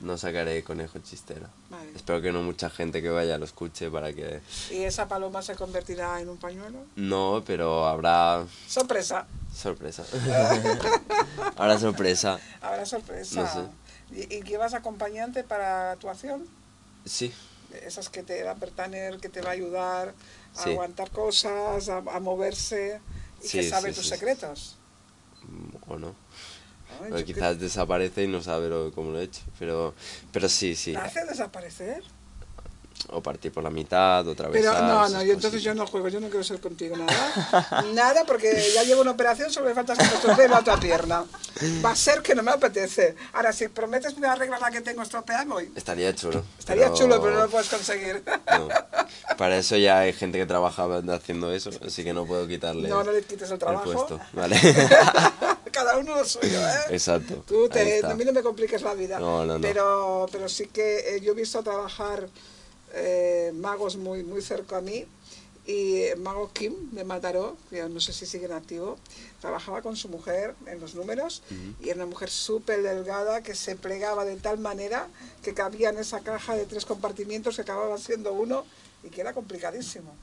No 0.00 0.18
sacaré 0.18 0.62
conejo 0.62 0.98
chistera. 0.98 1.48
Vale. 1.70 1.90
Espero 1.96 2.20
que 2.20 2.30
no 2.32 2.42
mucha 2.42 2.68
gente 2.68 3.00
que 3.00 3.08
vaya 3.08 3.38
lo 3.38 3.46
escuche 3.46 3.90
para 3.90 4.12
que... 4.12 4.40
¿Y 4.70 4.82
esa 4.84 5.08
paloma 5.08 5.40
se 5.40 5.54
convertirá 5.54 6.20
en 6.20 6.28
un 6.28 6.36
pañuelo? 6.36 6.78
No, 6.96 7.42
pero 7.46 7.86
habrá 7.86 8.44
Sorpresa. 8.68 9.26
sorpresa. 9.54 10.04
habrá 11.56 11.78
sorpresa. 11.78 12.38
Habrá 12.60 12.84
sorpresa. 12.84 13.42
No 13.42 13.52
sé. 13.52 14.28
¿Y, 14.28 14.34
y 14.36 14.42
llevas 14.42 14.74
acompañante 14.74 15.42
para 15.44 15.92
actuación? 15.92 16.46
Sí, 17.06 17.32
Esas 17.86 18.08
que 18.10 18.22
te 18.22 18.42
da 18.42 18.54
pertaner, 18.56 19.18
que 19.18 19.28
te 19.30 19.40
va 19.40 19.50
a 19.50 19.52
ayudar 19.52 20.14
a 20.56 20.62
Sí. 20.62 20.70
aguantar 20.70 21.10
cosas, 21.10 21.88
a, 21.88 21.98
a 21.98 22.20
moverse 22.20 23.00
y 23.42 23.48
que 23.48 23.68
sabe 23.68 23.90
sí, 23.90 23.96
tus 23.96 24.08
secretos. 24.08 24.76
Mm, 25.48 25.90
o 25.92 25.98
no. 25.98 26.14
Ay, 27.12 27.24
quizás 27.24 27.58
desaparece 27.58 28.24
y 28.24 28.28
no 28.28 28.40
sabe 28.42 28.68
lo- 28.68 28.92
cómo 28.92 29.10
lo 29.10 29.20
he 29.20 29.24
hecho. 29.24 29.42
Pero, 29.58 29.94
pero 30.32 30.48
sí, 30.48 30.74
sí. 30.74 30.92
¿La 30.92 31.04
hace 31.04 31.24
desaparecer? 31.24 32.02
O 33.10 33.20
partir 33.20 33.52
por 33.52 33.62
la 33.62 33.70
mitad, 33.70 34.26
otra 34.26 34.48
vez. 34.48 34.62
Pero 34.62 34.80
no, 34.80 35.08
no, 35.08 35.22
yo 35.22 35.34
entonces 35.34 35.62
yo 35.62 35.74
no 35.74 35.86
juego, 35.86 36.08
yo 36.08 36.20
no 36.20 36.28
quiero 36.28 36.42
ser 36.42 36.60
contigo 36.60 36.96
nada. 36.96 37.84
nada, 37.94 38.24
porque 38.24 38.54
ya 38.74 38.82
llevo 38.82 39.02
una 39.02 39.10
operación, 39.10 39.50
solo 39.50 39.66
me 39.66 39.74
falta 39.74 39.92
estropear 39.92 40.50
la 40.50 40.60
otra 40.60 40.78
pierna. 40.78 41.24
Va 41.84 41.90
a 41.90 41.96
ser 41.96 42.22
que 42.22 42.34
no 42.34 42.42
me 42.42 42.52
apetece. 42.52 43.14
Ahora, 43.34 43.52
si 43.52 43.68
prometes 43.68 44.16
me 44.16 44.26
arreglar 44.26 44.60
la 44.60 44.70
que 44.70 44.80
tengo 44.80 45.02
estropeada, 45.02 45.44
voy. 45.44 45.70
Estaría 45.76 46.14
chulo. 46.14 46.42
Estaría 46.58 46.92
chulo, 46.92 47.20
pero 47.20 47.34
no 47.34 47.40
lo 47.42 47.50
puedes 47.50 47.68
conseguir. 47.68 48.22
no. 48.50 48.68
Para 49.36 49.58
eso 49.58 49.76
ya 49.76 50.00
hay 50.00 50.12
gente 50.12 50.38
que 50.38 50.46
trabaja 50.46 50.86
haciendo 51.12 51.52
eso, 51.52 51.70
así 51.84 52.04
que 52.04 52.12
no 52.12 52.24
puedo 52.26 52.46
quitarle 52.46 52.88
No, 52.88 53.02
no 53.02 53.12
le 53.12 53.22
quites 53.22 53.50
el 53.50 53.58
trabajo. 53.58 53.90
puesto. 53.90 54.20
Vale. 54.32 54.56
Cada 55.72 55.98
uno 55.98 56.14
lo 56.14 56.24
suyo, 56.24 56.60
¿eh? 56.60 56.80
Exacto. 56.90 57.42
Tú 57.46 57.68
te, 57.68 58.04
a 58.04 58.14
mí 58.14 58.24
no 58.24 58.32
me 58.32 58.42
compliques 58.42 58.82
la 58.82 58.94
vida. 58.94 59.18
No, 59.18 59.44
no, 59.44 59.54
no. 59.54 59.60
Pero, 59.60 60.26
pero 60.30 60.48
sí 60.48 60.66
que 60.66 61.16
eh, 61.16 61.20
yo 61.20 61.32
he 61.32 61.34
visto 61.34 61.62
trabajar 61.62 62.28
eh, 62.94 63.52
magos 63.54 63.96
muy, 63.96 64.22
muy 64.22 64.42
cerca 64.42 64.78
a 64.78 64.80
mí. 64.80 65.06
Y 65.66 66.02
el 66.02 66.20
mago 66.20 66.50
Kim 66.52 66.90
de 66.90 67.04
Mataró, 67.04 67.56
que 67.70 67.82
no 67.88 67.98
sé 67.98 68.12
si 68.12 68.26
sigue 68.26 68.44
en 68.44 68.52
activo, 68.52 68.98
trabajaba 69.40 69.80
con 69.80 69.96
su 69.96 70.10
mujer 70.10 70.54
en 70.66 70.78
los 70.78 70.94
números 70.94 71.42
y 71.80 71.88
era 71.88 71.96
una 71.96 72.06
mujer 72.06 72.28
súper 72.28 72.82
delgada 72.82 73.42
que 73.42 73.54
se 73.54 73.74
plegaba 73.74 74.26
de 74.26 74.36
tal 74.36 74.58
manera 74.58 75.08
que 75.42 75.54
cabía 75.54 75.88
en 75.88 75.98
esa 75.98 76.20
caja 76.20 76.54
de 76.54 76.66
tres 76.66 76.84
compartimientos 76.84 77.56
que 77.56 77.62
acababa 77.62 77.96
siendo 77.96 78.34
uno 78.34 78.66
y 79.02 79.08
que 79.08 79.22
era 79.22 79.32
complicadísimo. 79.32 80.14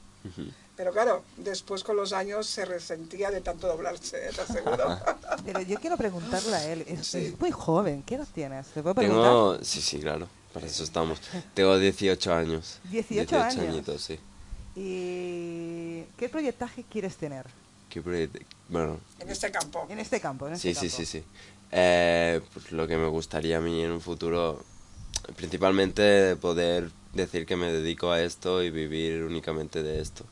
Pero 0.76 0.92
claro, 0.92 1.22
después 1.36 1.82
con 1.82 1.96
los 1.96 2.12
años 2.12 2.46
se 2.46 2.64
resentía 2.64 3.30
de 3.30 3.40
tanto 3.40 3.66
doblarse, 3.66 4.28
¿eh? 4.28 4.30
te 4.34 4.40
aseguro. 4.42 4.98
Pero 5.44 5.60
yo 5.60 5.78
quiero 5.80 5.96
preguntarle 5.96 6.54
a 6.54 6.72
él, 6.72 6.84
es, 6.86 7.14
es 7.14 7.38
muy 7.38 7.50
joven, 7.50 8.02
¿qué 8.04 8.14
edad 8.14 8.28
tienes? 8.32 8.68
¿Te 8.68 8.82
puedo 8.82 8.94
preguntar? 8.94 9.24
Tengo, 9.24 9.58
sí, 9.62 9.82
sí, 9.82 9.98
claro, 9.98 10.28
para 10.52 10.66
eso 10.66 10.84
estamos. 10.84 11.20
Tengo 11.54 11.78
18 11.78 12.34
años. 12.34 12.78
18 12.84 13.36
años. 13.40 13.56
añitos, 13.58 14.02
sí. 14.02 14.18
¿Y 14.74 16.02
qué 16.16 16.28
proyectaje 16.30 16.84
quieres 16.90 17.16
tener 17.16 17.46
¿Qué 17.90 18.00
proyecto? 18.00 18.38
Bueno, 18.68 18.98
en 19.20 19.28
este 19.28 19.50
campo. 19.50 19.86
en 19.90 19.98
este 19.98 20.18
campo? 20.20 20.48
En 20.48 20.58
sí, 20.58 20.70
este 20.70 20.88
sí, 20.88 20.88
campo? 20.88 20.96
sí, 20.96 21.18
sí. 21.20 21.24
Eh, 21.72 22.40
pues 22.54 22.72
lo 22.72 22.86
que 22.86 22.96
me 22.96 23.06
gustaría 23.06 23.58
a 23.58 23.60
mí 23.60 23.82
en 23.82 23.90
un 23.92 24.00
futuro, 24.00 24.64
principalmente 25.36 26.36
poder 26.36 26.90
decir 27.12 27.44
que 27.44 27.56
me 27.56 27.70
dedico 27.70 28.10
a 28.10 28.22
esto 28.22 28.62
y 28.62 28.70
vivir 28.70 29.22
únicamente 29.24 29.82
de 29.82 30.00
esto. 30.00 30.24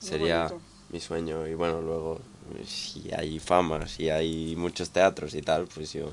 Muy 0.00 0.08
Sería 0.08 0.44
bonito. 0.44 0.60
mi 0.90 1.00
sueño. 1.00 1.46
Y 1.46 1.54
bueno, 1.54 1.82
luego, 1.82 2.20
si 2.66 3.10
hay 3.12 3.38
fama, 3.40 3.86
si 3.88 4.10
hay 4.10 4.54
muchos 4.56 4.90
teatros 4.90 5.34
y 5.34 5.42
tal, 5.42 5.66
pues 5.66 5.92
yo... 5.92 6.10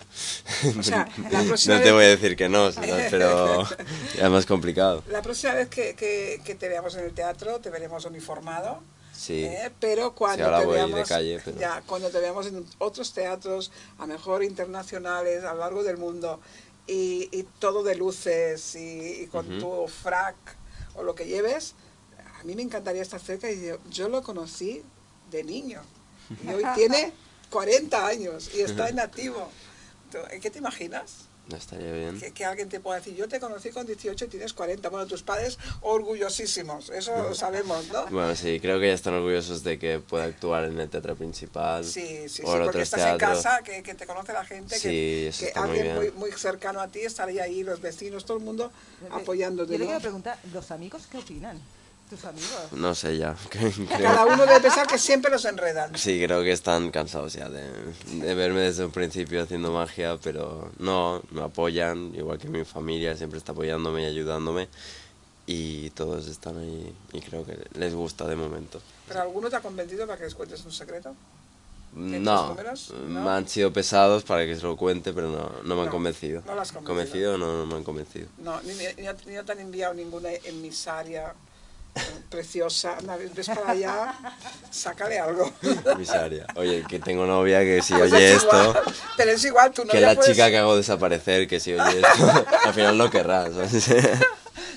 O 0.77 0.83
sea, 0.83 1.07
la 1.31 1.43
próxima 1.43 1.75
no 1.75 1.81
te 1.81 1.85
vez- 1.87 1.93
voy 1.93 2.03
a 2.05 2.07
decir 2.07 2.35
que 2.35 2.49
no, 2.49 2.71
¿sabes? 2.71 3.07
pero 3.11 3.63
es 3.63 4.29
más 4.29 4.45
complicado. 4.45 5.03
La 5.09 5.21
próxima 5.21 5.53
vez 5.53 5.67
que, 5.69 5.95
que- 5.95 6.41
que 6.43 6.55
te 6.55 6.69
veamos 6.69 6.95
en 6.95 7.05
el 7.05 7.13
teatro, 7.13 7.59
te 7.59 7.69
veremos 7.69 8.05
uniformado. 8.05 8.81
Sí. 9.13 9.43
¿eh? 9.43 9.71
Pero 9.79 10.15
cuando 10.15 10.45
ahora 10.45 10.59
te 10.61 10.65
voy 10.65 10.77
de 10.79 10.85
veamos, 10.85 11.07
calle, 11.09 11.39
pero- 11.43 11.59
ya, 11.59 11.81
cuando 11.85 12.09
te 12.09 12.19
veamos 12.19 12.47
en 12.47 12.65
otros 12.79 13.13
teatros, 13.13 13.71
a 13.99 14.07
mejor 14.07 14.43
internacionales, 14.43 15.43
a 15.43 15.53
lo 15.53 15.59
largo 15.59 15.83
del 15.83 15.97
mundo, 15.97 16.39
y, 16.87 17.29
y 17.31 17.43
todo 17.59 17.83
de 17.83 17.95
luces 17.95 18.75
y, 18.75 19.21
y 19.23 19.27
con 19.27 19.47
Ujú. 19.57 19.59
tu 19.59 19.87
frac 19.87 20.35
o 20.95 21.03
lo 21.03 21.13
que 21.13 21.25
lleves, 21.25 21.75
a 22.39 22.43
mí 22.43 22.55
me 22.55 22.63
encantaría 22.63 23.01
estar 23.03 23.19
cerca 23.19 23.51
y 23.51 23.61
yo, 23.67 23.77
yo 23.91 24.09
lo 24.09 24.23
conocí 24.23 24.81
de 25.29 25.43
niño. 25.43 25.81
Y 26.43 26.53
hoy 26.53 26.63
tiene 26.75 27.11
40 27.49 28.07
años 28.07 28.49
y 28.55 28.61
está 28.61 28.89
en 28.89 28.99
activo. 28.99 29.49
Tú, 30.11 30.17
¿Qué 30.41 30.49
te 30.49 30.59
imaginas? 30.59 31.25
No 31.47 31.57
estaría 31.57 31.91
bien. 31.91 32.19
Que, 32.19 32.31
que 32.31 32.45
alguien 32.45 32.69
te 32.69 32.79
pueda 32.79 32.99
decir, 32.99 33.15
yo 33.15 33.27
te 33.27 33.39
conocí 33.39 33.71
con 33.71 33.85
18 33.85 34.25
y 34.25 34.27
tienes 34.27 34.53
40. 34.53 34.87
Bueno, 34.89 35.07
tus 35.07 35.23
padres 35.23 35.57
orgullosísimos, 35.81 36.89
eso 36.91 37.15
lo 37.17 37.35
sabemos, 37.35 37.87
¿no? 37.89 38.05
Bueno, 38.07 38.35
sí, 38.35 38.59
creo 38.61 38.79
que 38.79 38.87
ya 38.87 38.93
están 38.93 39.15
orgullosos 39.15 39.63
de 39.63 39.77
que 39.79 39.99
pueda 39.99 40.25
actuar 40.25 40.65
en 40.65 40.79
el 40.79 40.89
teatro 40.89 41.15
principal. 41.15 41.83
Sí, 41.83 42.21
sí, 42.23 42.29
sí, 42.29 42.41
o 42.45 42.57
porque 42.57 42.81
estás 42.83 43.01
en 43.11 43.17
casa, 43.17 43.61
que, 43.63 43.83
que 43.83 43.95
te 43.95 44.05
conoce 44.05 44.33
la 44.33 44.45
gente, 44.45 44.75
Sí, 44.75 44.83
que, 44.83 45.27
eso 45.29 45.39
que 45.39 45.47
está 45.47 45.61
muy 45.61 45.69
alguien 45.71 45.95
muy, 45.95 46.05
bien. 46.05 46.15
muy 46.17 46.31
cercano 46.31 46.79
a 46.79 46.87
ti 46.87 46.99
estaría 47.01 47.43
ahí, 47.43 47.63
los 47.63 47.81
vecinos, 47.81 48.23
todo 48.25 48.37
el 48.37 48.43
mundo 48.43 48.71
apoyándote. 49.09 49.73
Yo 49.73 49.79
le 49.79 49.85
quiero 49.85 49.99
preguntar, 49.99 50.37
¿los 50.53 50.71
amigos 50.71 51.07
qué 51.11 51.17
opinan? 51.17 51.59
¿Tus 52.11 52.25
amigos? 52.25 52.73
No 52.73 52.93
sé 52.93 53.17
ya. 53.17 53.37
Cada 53.89 54.25
uno 54.25 54.45
debe 54.45 54.59
pensar 54.59 54.85
que 54.85 54.97
siempre 54.97 55.31
los 55.31 55.45
enredan. 55.45 55.97
sí, 55.97 56.21
creo 56.21 56.43
que 56.43 56.51
están 56.51 56.91
cansados 56.91 57.31
ya 57.31 57.47
de, 57.47 57.63
de 58.19 58.35
verme 58.35 58.59
desde 58.59 58.83
un 58.83 58.91
principio 58.91 59.41
haciendo 59.41 59.71
magia, 59.71 60.17
pero 60.21 60.71
no, 60.79 61.21
me 61.31 61.41
apoyan, 61.41 62.13
igual 62.13 62.37
que 62.37 62.49
mi 62.49 62.65
familia 62.65 63.15
siempre 63.15 63.37
está 63.39 63.53
apoyándome 63.53 64.03
y 64.03 64.07
ayudándome. 64.07 64.67
Y 65.47 65.89
todos 65.91 66.27
están 66.27 66.57
ahí 66.57 66.93
y 67.13 67.21
creo 67.21 67.45
que 67.45 67.57
les 67.79 67.93
gusta 67.95 68.27
de 68.27 68.35
momento. 68.35 68.81
¿Pero 69.07 69.21
alguno 69.21 69.49
te 69.49 69.55
ha 69.55 69.61
convencido 69.61 70.05
para 70.05 70.17
que 70.17 70.25
les 70.25 70.35
cuentes 70.35 70.63
un 70.65 70.71
secreto? 70.73 71.15
¿Tienes 71.93 72.21
No? 72.21 72.57
¿No? 73.07 73.21
me 73.23 73.29
han 73.29 73.47
sido 73.47 73.71
pesados 73.71 74.23
para 74.23 74.45
que 74.45 74.55
se 74.57 74.63
lo 74.63 74.75
cuente, 74.75 75.13
pero 75.13 75.29
no, 75.29 75.49
no 75.63 75.75
me 75.75 75.81
han 75.81 75.85
No, 75.87 75.91
convencido. 75.93 76.43
no 76.45 76.55
lo 76.55 76.61
has 76.61 76.73
convencido. 76.73 76.87
¿Convencido? 77.33 77.37
No, 77.37 77.57
no 77.57 77.65
me 77.65 77.75
han 77.75 77.83
convencido. 77.85 78.27
No, 78.39 78.61
ni, 78.63 78.73
ni, 78.73 78.83
ni 79.27 79.35
no 79.35 79.45
te 79.45 79.51
han 79.53 79.59
enviado 79.59 79.93
ninguna 79.93 80.29
emisaria 80.43 81.33
preciosa. 82.29 82.97
Anda, 82.97 83.17
ves 83.17 83.47
para 83.47 83.71
allá, 83.71 84.13
sácale 84.69 85.19
algo. 85.19 85.51
Misaria. 85.97 86.47
Oye, 86.55 86.83
que 86.87 86.99
tengo 86.99 87.25
novia 87.25 87.59
que 87.59 87.81
si 87.81 87.93
Pues 87.93 88.11
oye 88.11 88.33
es 88.35 88.43
igual, 88.43 88.67
esto, 88.67 88.93
Pero 89.17 89.31
es 89.31 89.45
igual, 89.45 89.71
tú 89.71 89.85
no 89.85 89.91
que 89.91 89.99
la 89.99 90.15
chica 90.19 90.49
que 90.49 90.57
hago 90.57 90.75
desaparecer, 90.75 91.47
que 91.47 91.59
si 91.59 91.73
oye 91.73 92.01
esto, 92.01 92.45
al 92.65 92.73
final 92.73 92.97
no 92.97 93.09
querrá. 93.09 93.45
¿sabes? 93.51 93.89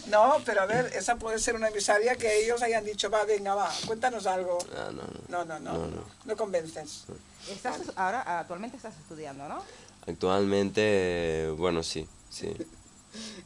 No, 0.06 0.36
pero 0.44 0.60
a 0.60 0.66
ver, 0.66 0.92
esa 0.94 1.16
puede 1.16 1.40
ser 1.40 1.56
una 1.56 1.68
emisaria 1.68 2.14
que 2.14 2.44
ellos 2.44 2.62
hayan 2.62 2.84
dicho, 2.84 3.10
va, 3.10 3.24
venga, 3.24 3.54
va, 3.56 3.68
cuéntanos 3.84 4.26
algo. 4.26 4.58
Ah, 4.76 4.90
no, 4.92 5.02
no. 5.02 5.44
No, 5.44 5.44
no, 5.44 5.58
no, 5.58 5.72
No, 5.72 5.78
no, 5.78 5.96
no. 5.96 6.04
no 6.24 6.36
convences. 6.36 7.04
Estás, 7.50 7.80
ahora, 7.96 8.20
actualmente 8.38 8.76
estás 8.76 8.94
estudiando, 8.96 9.48
¿no? 9.48 9.64
Actualmente, 10.06 11.52
bueno, 11.56 11.82
sí, 11.82 12.06
sí. 12.30 12.54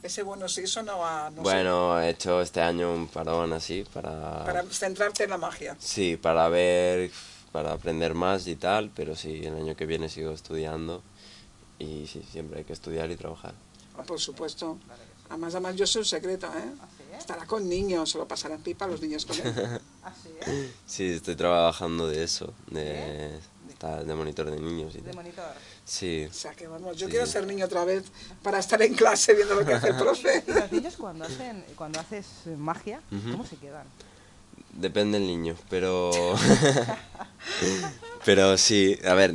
Ese 0.03 0.23
bueno 0.23 0.49
sí, 0.49 0.63
eso 0.63 0.83
no 0.83 0.99
va, 0.99 1.31
no 1.31 1.37
sé, 1.37 1.43
Bueno, 1.43 2.01
he 2.01 2.11
hecho 2.11 2.41
este 2.41 2.61
año 2.61 2.93
un 2.93 3.09
parón 3.09 3.53
así 3.53 3.85
para... 3.93 4.45
para 4.45 4.63
centrarte 4.65 5.25
en 5.25 5.31
la 5.31 5.39
magia. 5.39 5.77
Sí, 5.79 6.17
para 6.17 6.49
ver, 6.49 7.11
para 7.53 7.73
aprender 7.73 8.15
más 8.15 8.47
y 8.47 8.57
tal, 8.57 8.91
pero 8.95 9.17
sí, 9.17 9.41
el 9.45 9.55
año 9.57 9.77
que 9.77 9.87
viene 9.87 10.09
sigo 10.09 10.33
estudiando 10.33 11.03
y 11.79 12.07
sí, 12.07 12.23
siempre 12.31 12.59
hay 12.61 12.65
que 12.65 12.73
estudiar 12.73 13.11
y 13.11 13.17
trabajar. 13.17 13.55
Ah, 13.97 14.03
por 14.03 14.21
supuesto. 14.21 14.79
Además, 15.31 15.55
además, 15.55 15.77
yo 15.77 15.87
soy 15.87 16.01
un 16.01 16.07
secreto, 16.07 16.47
¿eh? 16.47 16.51
sí, 16.97 17.03
¿eh? 17.13 17.17
Estará 17.19 17.45
con 17.47 17.69
niños, 17.69 18.11
se 18.11 18.19
lo 18.19 18.27
pasarán 18.27 18.61
pipa 18.63 18.87
los 18.87 19.01
niños 19.03 19.27
con 19.27 19.37
él. 19.39 19.53
Así, 20.03 20.29
¿eh? 20.47 20.73
Sí, 20.87 21.05
estoy 21.11 21.37
trabajando 21.37 22.09
de 22.09 22.23
eso, 22.25 22.55
de, 22.71 23.39
de 24.07 24.15
monitor 24.15 24.51
de 24.51 24.59
niños 24.59 24.95
y 24.95 24.99
De 24.99 25.05
tal. 25.11 25.17
monitor. 25.17 25.53
Sí, 25.91 26.27
O 26.31 26.35
sea 26.35 26.53
que 26.53 26.67
vamos, 26.67 26.99
yo 26.99 27.07
Sí. 27.07 27.13
quiero 27.13 27.25
ser 27.27 27.47
niño 27.47 27.65
otra 27.65 27.83
vez 27.87 28.05
para 28.43 28.59
estar 28.59 28.81
en 28.83 28.93
clase 28.95 29.33
viendo 29.33 29.55
lo 29.55 29.65
que 29.65 29.73
hace 29.73 29.89
el 29.89 29.97
profe. 29.97 30.45
Y 30.47 30.53
los 30.53 30.71
niños 30.71 30.97
cuando 30.99 31.25
hacen, 31.25 31.65
cuando 31.77 31.99
haces 31.99 32.27
magia, 32.59 33.01
¿cómo 33.11 33.47
se 33.47 33.57
quedan? 33.57 33.87
depende 34.73 35.19
del 35.19 35.27
niño, 35.27 35.57
pero... 35.71 36.11
pero 38.25 38.57
sí, 38.59 38.99
a 39.05 39.15
ver, 39.15 39.35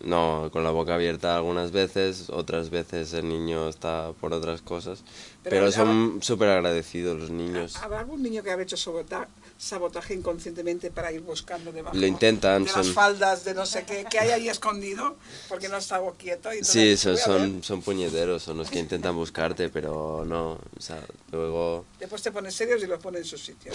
no, 0.00 0.48
con 0.52 0.64
la 0.64 0.70
boca 0.70 0.94
abierta 0.94 1.36
algunas 1.36 1.72
veces, 1.72 2.30
otras 2.30 2.70
veces 2.70 3.12
el 3.14 3.28
niño 3.28 3.68
está 3.68 4.12
por 4.20 4.32
otras 4.32 4.62
cosas, 4.62 5.02
Pero 5.44 5.56
pero, 5.56 5.72
son 5.72 6.22
súper 6.22 6.48
agradecidos 6.48 7.20
los 7.20 7.30
niños. 7.30 7.76
¿Habrá 7.76 8.00
algún 8.00 8.22
niño 8.22 8.42
que 8.42 8.50
habrá 8.50 8.62
hecho 8.64 8.78
sabota- 8.78 9.28
sabotaje 9.58 10.14
inconscientemente 10.14 10.90
para 10.90 11.12
ir 11.12 11.20
buscando 11.20 11.70
debajo 11.70 11.94
Lo 11.96 12.06
intentan, 12.06 12.64
de 12.64 12.72
las 12.72 12.86
son- 12.86 12.94
faldas 12.94 13.44
de 13.44 13.52
no 13.52 13.66
sé 13.66 13.84
qué, 13.84 14.06
que 14.10 14.18
hay 14.18 14.30
ahí 14.30 14.48
escondido 14.48 15.16
porque 15.50 15.68
no 15.68 15.76
estaba 15.76 16.10
quieto? 16.14 16.50
Y 16.52 16.64
Sí, 16.64 16.96
son, 16.96 17.18
son, 17.18 17.62
son 17.62 17.82
puñeteros, 17.82 18.42
son 18.42 18.56
los 18.56 18.70
que 18.70 18.78
intentan 18.78 19.14
buscarte, 19.14 19.68
pero 19.68 20.24
no, 20.26 20.52
o 20.52 20.80
sea, 20.80 21.00
luego, 21.30 21.84
Después 22.00 22.22
te 22.22 22.32
pones 22.32 22.54
serios 22.54 22.82
y 22.82 22.86
los 22.86 22.98
pones 23.00 23.20
en 23.22 23.26
su 23.26 23.36
sitio. 23.38 23.70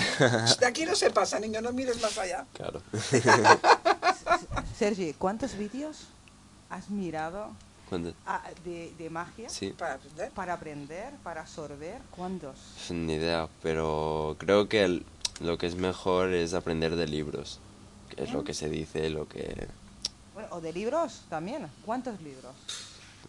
De 0.59 0.65
aquí 0.65 0.85
no 0.85 0.95
se 0.95 1.11
pasa, 1.11 1.39
niño, 1.39 1.61
no 1.61 1.71
mires 1.71 2.01
más 2.01 2.17
allá. 2.17 2.45
claro. 2.53 2.81
Sergi, 4.77 5.13
¿cuántos 5.13 5.55
vídeos 5.57 6.07
has 6.69 6.89
mirado 6.89 7.51
Ah, 8.25 8.43
de, 8.63 8.93
de 8.97 9.09
magia 9.09 9.49
Sí, 9.49 9.73
Para 9.77 9.95
aprender. 9.95 10.31
para 10.31 10.53
aprender, 10.53 11.13
para 11.23 11.41
absorber? 11.41 11.99
¿Cuántos? 12.11 12.57
ni 12.89 13.13
idea, 13.13 13.47
pero 13.63 14.35
creo 14.39 14.67
que 14.69 14.83
el- 14.83 15.05
lo 15.41 15.57
que 15.57 15.67
es 15.67 15.75
mejor 15.75 16.33
es 16.33 16.53
aprender 16.53 16.95
de 16.95 17.07
libros, 17.07 17.59
que 18.15 18.23
es 18.23 18.31
lo 18.31 18.43
que 18.43 18.53
se 18.53 18.69
dice, 18.69 19.09
lo 19.09 19.27
que... 19.27 19.67
Bueno, 20.33 20.49
o 20.51 20.61
de 20.61 20.71
libros 20.73 21.21
también. 21.29 21.67
¿Cuántos 21.85 22.21
libros? 22.21 22.53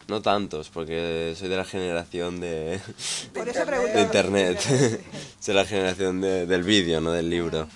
No 0.08 0.20
tantos, 0.22 0.68
porque 0.70 1.34
soy 1.38 1.48
de 1.48 1.56
la 1.56 1.64
generación 1.64 2.40
de, 2.40 2.80
Por 3.34 3.48
eso 3.48 3.64
de 3.64 4.02
internet, 4.02 4.60
soy 5.40 5.54
la 5.54 5.64
generación 5.64 6.20
de- 6.20 6.46
del 6.46 6.62
vídeo, 6.64 7.00
no 7.00 7.12
del 7.12 7.30
libro. 7.30 7.68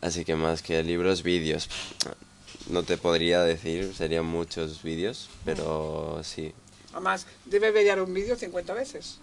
Así 0.00 0.24
que 0.24 0.34
más 0.34 0.62
que 0.62 0.82
libros, 0.82 1.22
vídeos. 1.22 1.68
No 2.70 2.82
te 2.82 2.96
podría 2.96 3.42
decir, 3.42 3.92
serían 3.94 4.26
muchos 4.26 4.82
vídeos, 4.82 5.28
pero 5.44 6.20
sí, 6.22 6.52
Además, 6.92 7.26
debe 7.44 7.70
ver 7.70 8.00
un 8.00 8.12
vídeo 8.12 8.34
50 8.36 8.74
veces. 8.74 9.18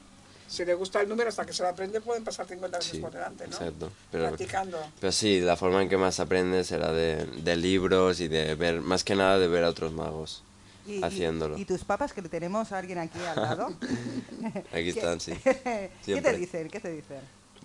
Si 0.47 0.63
le 0.63 0.73
gusta 0.73 1.01
el 1.01 1.09
número 1.09 1.27
hasta 1.27 1.45
que 1.45 1.51
se 1.51 1.61
lo 1.63 1.67
aprende, 1.69 1.99
pueden 1.99 2.23
pasar 2.23 2.47
50 2.47 2.77
veces 2.77 2.91
Sí, 2.93 2.99
por 2.99 3.11
delante, 3.11 3.45
¿no? 3.45 3.51
exacto. 3.53 3.91
Pero, 4.09 4.27
Practicando. 4.27 4.79
pero 5.01 5.11
sí, 5.11 5.41
la 5.41 5.57
forma 5.57 5.81
en 5.81 5.89
que 5.89 5.97
más 5.97 6.21
aprendes 6.21 6.67
será 6.67 6.93
de, 6.93 7.25
de 7.25 7.55
libros 7.57 8.21
y 8.21 8.29
de 8.29 8.55
ver, 8.55 8.79
más 8.79 9.03
que 9.03 9.15
nada 9.15 9.37
de 9.39 9.49
ver 9.49 9.65
a 9.65 9.69
otros 9.69 9.91
magos 9.91 10.43
Y, 10.85 11.03
haciéndolo. 11.03 11.57
Y, 11.57 11.65
tus 11.65 11.83
papas, 11.83 12.13
que 12.13 12.21
tenemos 12.21 12.71
a 12.71 12.77
alguien 12.77 12.97
aquí 12.99 13.19
al 13.19 13.35
lado. 13.35 13.67
Aquí 14.71 14.89
están, 14.89 15.19
sí. 15.19 15.33
¿Qué 15.43 16.21
te 16.21 16.37
dicen? 16.37 16.69
¿Qué 16.69 16.79
te 16.79 16.91
dicen? 16.91 17.19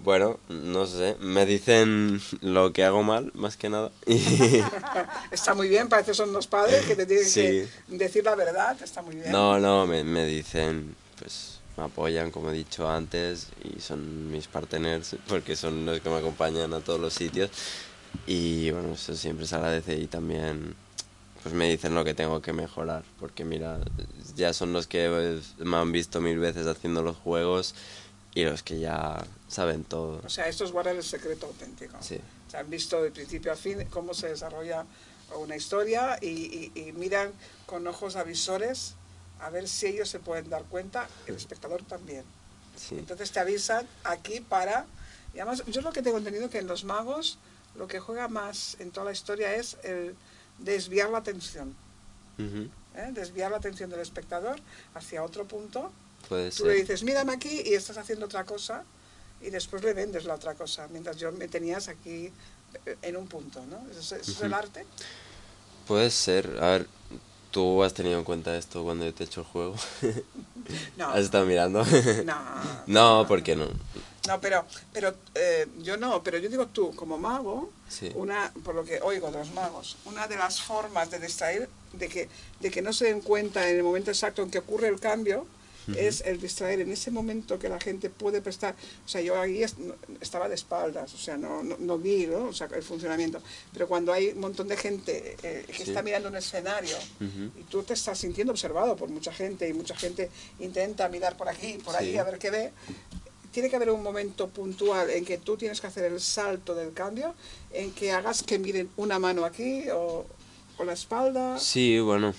Bueno, 0.04 0.40
no 0.48 0.86
sé, 0.86 1.16
me 1.20 1.46
dicen 1.46 2.20
lo 2.40 2.72
que 2.72 2.82
hago 2.84 3.02
mal, 3.04 3.30
más 3.34 3.56
que 3.56 3.68
nada. 3.68 3.92
Está 5.30 5.54
muy 5.54 5.68
bien, 5.68 5.88
parece 5.88 6.10
que 6.10 6.14
son 6.16 6.32
los 6.32 6.46
padres 6.48 6.84
que 6.86 6.96
te 6.96 7.06
tienen 7.06 7.24
Sí. 7.26 7.40
que 7.40 7.68
decir 7.88 8.24
la 8.24 8.34
verdad, 8.34 8.76
está 8.82 9.02
muy 9.02 9.14
bien. 9.14 9.30
no, 9.30 9.58
no, 9.60 9.86
me, 9.86 10.02
me 10.02 10.26
dicen, 10.26 10.96
pues 11.18 11.60
me 11.76 11.84
apoyan, 11.84 12.30
como 12.32 12.50
he 12.50 12.54
dicho 12.54 12.88
antes, 12.88 13.48
y 13.62 13.80
son 13.80 14.30
mis 14.32 14.48
partners, 14.48 15.16
porque 15.28 15.54
son 15.54 15.86
los 15.86 16.00
que 16.00 16.10
me 16.10 16.16
acompañan 16.16 16.74
a 16.74 16.80
todos 16.80 17.00
los 17.00 17.12
sitios. 17.14 17.50
Y 18.26 18.70
bueno, 18.72 18.94
eso 18.94 19.14
siempre 19.14 19.46
se 19.46 19.54
agradece 19.54 19.96
y 19.98 20.06
también 20.06 20.74
pues 21.42 21.54
me 21.56 21.68
dicen 21.68 21.94
lo 21.94 22.04
que 22.04 22.14
tengo 22.14 22.40
que 22.42 22.52
mejorar, 22.52 23.02
porque 23.18 23.44
mira, 23.44 23.80
ya 24.36 24.52
son 24.52 24.72
los 24.72 24.86
que 24.86 25.08
pues, 25.08 25.66
me 25.66 25.76
han 25.76 25.90
visto 25.90 26.20
mil 26.20 26.38
veces 26.38 26.66
haciendo 26.68 27.02
los 27.02 27.16
juegos 27.16 27.74
y 28.34 28.44
los 28.44 28.62
que 28.62 28.78
ya 28.80 29.24
saben 29.48 29.84
todo. 29.84 30.20
O 30.24 30.28
sea, 30.30 30.48
esto 30.48 30.64
es 30.64 30.72
guardar 30.72 30.96
el 30.96 31.02
secreto 31.02 31.46
auténtico. 31.46 31.96
Sí. 32.00 32.18
O 32.48 32.50
sea, 32.50 32.60
han 32.60 32.70
visto 32.70 33.02
de 33.02 33.10
principio 33.10 33.52
a 33.52 33.56
fin 33.56 33.84
cómo 33.90 34.14
se 34.14 34.28
desarrolla 34.28 34.84
una 35.36 35.56
historia 35.56 36.18
y, 36.20 36.28
y- 36.28 36.72
y 36.88 36.92
miran 36.92 37.32
con 37.66 37.86
ojos 37.86 38.16
avisores 38.16 38.94
a 39.40 39.50
ver 39.50 39.68
si 39.68 39.86
ellos 39.86 40.08
se 40.08 40.18
pueden 40.20 40.48
dar 40.50 40.62
cuenta, 40.64 41.08
el 41.26 41.34
espectador 41.34 41.82
también. 41.84 42.24
Sí. 42.76 42.96
Entonces 42.98 43.32
te 43.32 43.40
avisan 43.40 43.86
aquí 44.04 44.40
para... 44.40 44.86
Y 45.34 45.38
además, 45.40 45.62
yo 45.66 45.80
lo 45.80 45.92
que 45.92 46.02
tengo 46.02 46.18
entendido 46.18 46.48
que 46.50 46.58
en 46.58 46.66
los 46.66 46.84
magos 46.84 47.38
lo 47.74 47.86
que 47.88 47.98
juega 48.00 48.28
más 48.28 48.76
en 48.80 48.90
toda 48.90 49.06
la 49.06 49.12
historia 49.12 49.54
es 49.56 49.78
el 49.82 50.14
desviar 50.58 51.08
la 51.10 51.18
atención. 51.18 51.74
Ujú, 52.38 52.68
¿eh? 52.94 53.10
Desviar 53.12 53.50
la 53.50 53.56
atención 53.56 53.88
del 53.90 54.00
espectador 54.00 54.60
hacia 54.94 55.24
otro 55.24 55.46
punto. 55.46 55.90
Puede 56.28 56.50
Tú 56.50 56.66
le 56.66 56.74
dices, 56.74 57.02
mírame 57.02 57.32
aquí 57.32 57.62
y 57.64 57.74
estás 57.74 57.96
haciendo 57.98 58.26
otra 58.26 58.44
cosa 58.44 58.84
y 59.40 59.50
después 59.50 59.82
le 59.82 59.92
vendes 59.92 60.24
la 60.24 60.34
otra 60.34 60.54
cosa, 60.54 60.86
mientras 60.90 61.16
yo 61.16 61.32
me 61.32 61.48
tenías 61.48 61.88
aquí 61.88 62.30
eh, 62.86 62.96
en 63.02 63.16
un 63.16 63.26
punto, 63.26 63.64
¿no? 63.66 63.84
¿Eso, 63.90 64.16
es- 64.16 64.40
el 64.40 64.54
arte? 64.54 64.86
Puede 65.86 66.10
ser. 66.10 66.58
A 66.62 66.70
ver, 66.70 66.86
¿tú 67.50 67.82
has 67.82 67.92
tenido 67.92 68.18
en 68.18 68.24
cuenta 68.24 68.56
esto 68.56 68.82
cuando 68.84 69.04
yo 69.04 69.12
te 69.12 69.24
he 69.24 69.26
hecho 69.26 69.40
el 69.40 69.46
juego? 69.46 69.74
No. 70.96 71.08
¿Has 71.10 71.24
estado 71.24 71.44
mirando? 71.44 71.84
No, 72.24 72.38
no, 72.86 73.26
¿por 73.26 73.42
qué 73.42 73.56
no? 73.56 73.66
no 74.28 74.40
pero, 74.40 74.64
pero 74.92 75.12
eh, 75.34 75.66
yo 75.80 75.96
no, 75.96 76.22
pero 76.22 76.38
yo 76.38 76.48
digo 76.48 76.66
tú, 76.68 76.94
como 76.94 77.18
mago, 77.18 77.68
Sí. 77.88 78.10
una, 78.14 78.52
por 78.64 78.74
lo 78.76 78.84
que 78.84 79.00
oigo 79.02 79.30
de 79.32 79.38
los 79.38 79.50
magos, 79.50 79.96
una 80.04 80.28
de 80.28 80.36
las 80.36 80.62
formas 80.62 81.10
de 81.10 81.18
distraer, 81.18 81.68
de 81.92 82.08
que, 82.08 82.28
de 82.60 82.70
que 82.70 82.80
no 82.80 82.92
se 82.92 83.06
den 83.06 83.20
cuenta 83.20 83.68
en 83.68 83.76
el 83.78 83.82
momento 83.82 84.10
exacto 84.12 84.40
en 84.42 84.50
que 84.52 84.58
ocurre 84.60 84.86
el 84.88 85.00
cambio, 85.00 85.46
es 85.96 86.20
el 86.22 86.40
distraer 86.40 86.80
en 86.80 86.92
ese 86.92 87.10
momento 87.10 87.58
que 87.58 87.68
la 87.68 87.80
gente 87.80 88.10
puede 88.10 88.40
prestar. 88.40 88.74
O 89.04 89.08
sea, 89.08 89.20
yo 89.20 89.40
ahí 89.40 89.62
estaba 90.20 90.48
de 90.48 90.54
espaldas, 90.54 91.12
o 91.14 91.18
sea, 91.18 91.36
no, 91.36 91.62
no, 91.62 91.98
vi 91.98 92.26
¿no? 92.26 92.46
O 92.46 92.52
sea, 92.52 92.68
el 92.74 92.82
funcionamiento. 92.82 93.40
Pero 93.72 93.88
cuando 93.88 94.12
hay 94.12 94.28
un 94.28 94.40
montón 94.40 94.68
de 94.68 94.76
gente 94.76 95.36
eh, 95.42 95.64
que 95.66 95.82
está 95.82 96.02
mirando 96.02 96.28
un 96.28 96.36
escenario 96.36 96.96
y 97.20 97.62
tú 97.64 97.82
te 97.82 97.94
estás 97.94 98.18
sintiendo 98.18 98.52
observado 98.52 98.96
por 98.96 99.08
mucha 99.08 99.32
gente 99.32 99.68
y 99.68 99.72
mucha 99.72 99.96
gente 99.96 100.30
intenta 100.60 101.08
mirar 101.08 101.36
por 101.36 101.48
aquí, 101.48 101.78
por 101.84 101.96
ahí, 101.96 102.16
a 102.16 102.24
ver 102.24 102.38
qué 102.38 102.50
ve, 102.50 102.72
tiene 103.52 103.68
que 103.68 103.76
haber 103.76 103.90
un 103.90 104.02
momento 104.02 104.48
puntual 104.48 105.10
en 105.10 105.24
que 105.24 105.38
tú 105.38 105.56
tienes 105.56 105.80
que 105.80 105.86
hacer 105.86 106.10
el 106.10 106.20
salto 106.20 106.74
del 106.74 106.92
cambio, 106.92 107.34
en 107.72 107.92
que 107.92 108.12
hagas 108.12 108.42
que 108.42 108.58
miren 108.58 108.88
una 108.96 109.18
mano 109.18 109.44
aquí 109.44 109.84
o, 109.90 110.26
o 110.78 110.84
la 110.84 110.94
espalda. 110.94 111.58
Sí, 111.58 112.00
bueno, 112.00 112.34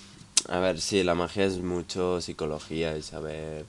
a 0.48 0.58
ver, 0.58 0.80
sí, 0.80 1.02
la 1.02 1.14
magia 1.14 1.44
es 1.44 1.58
mucho 1.58 2.20
psicología 2.20 2.96
y 2.96 3.02
saber 3.02 3.64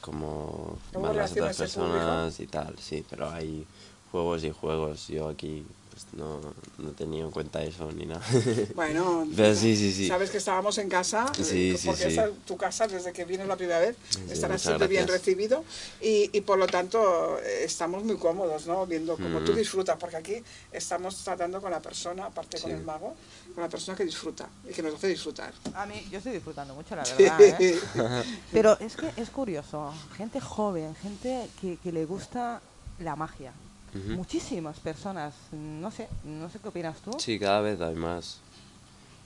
cómo 0.00 0.78
van 0.92 1.16
las 1.16 1.32
otras 1.32 1.56
personas 1.56 2.38
y 2.40 2.46
tal, 2.46 2.78
sí, 2.78 3.04
pero 3.08 3.30
hay 3.30 3.66
juegos 4.12 4.44
y 4.44 4.50
juegos. 4.50 5.08
Yo 5.08 5.28
aquí 5.28 5.64
pues, 5.96 6.12
no, 6.12 6.40
no 6.76 6.90
tenía 6.90 7.24
en 7.24 7.30
cuenta 7.30 7.62
eso 7.62 7.90
ni 7.90 8.04
nada. 8.04 8.20
Bueno, 8.74 9.26
sí, 9.54 9.74
sí, 9.76 9.92
sí. 9.92 10.08
sabes 10.08 10.28
que 10.28 10.36
estábamos 10.36 10.76
en 10.76 10.90
casa, 10.90 11.32
sí, 11.42 11.70
eh, 11.70 11.80
porque 11.86 12.10
sí, 12.10 12.20
tu 12.44 12.58
casa 12.58 12.86
desde 12.86 13.14
que 13.14 13.24
vienes 13.24 13.48
la 13.48 13.56
primera 13.56 13.78
vez, 13.78 13.96
estarás 14.28 14.60
siempre 14.60 14.88
bien 14.88 15.08
recibido 15.08 15.64
y, 16.02 16.36
y, 16.36 16.42
por 16.42 16.58
lo 16.58 16.66
tanto 16.66 17.38
eh, 17.38 17.64
estamos 17.64 18.04
muy 18.04 18.16
cómodos, 18.16 18.66
¿no? 18.66 18.84
Viendo 18.84 19.16
cómo 19.16 19.40
tú 19.40 19.54
disfrutas, 19.54 19.96
porque 19.98 20.16
aquí 20.16 20.42
estamos 20.70 21.16
tratando 21.24 21.62
con 21.62 21.70
la 21.70 21.80
persona, 21.80 22.26
aparte 22.26 22.60
con 22.60 22.72
el 22.72 22.82
mago, 22.82 23.14
con 23.54 23.62
la 23.62 23.70
persona 23.70 23.96
que 23.96 24.04
disfruta 24.04 24.50
y 24.68 24.74
que 24.74 24.82
nos 24.82 24.94
hace 24.94 25.08
disfrutar. 25.08 25.54
A 25.74 25.86
mí, 25.86 26.06
yo 26.10 26.18
estoy 26.18 26.34
disfrutando 26.34 26.74
mucho, 26.74 26.94
la 26.94 27.04
verdad. 27.04 27.40
¿eh? 27.40 27.80
Pero 28.52 28.78
es 28.80 28.96
que 28.96 29.10
es 29.16 29.30
curioso, 29.30 29.94
gente 30.14 30.40
joven, 30.40 30.94
gente 30.96 31.48
que, 31.58 31.78
que 31.78 31.90
le 31.90 32.04
gusta 32.04 32.60
la 32.98 33.16
magia 33.16 33.54
muchísimas 33.94 34.78
personas. 34.80 35.34
No 35.52 35.90
sé, 35.90 36.08
no 36.24 36.50
sé 36.50 36.58
qué 36.58 36.68
opinas 36.68 36.98
tú. 37.00 37.12
Sí, 37.18 37.38
cada 37.38 37.60
vez 37.60 37.80
hay 37.80 37.94
más. 37.94 38.38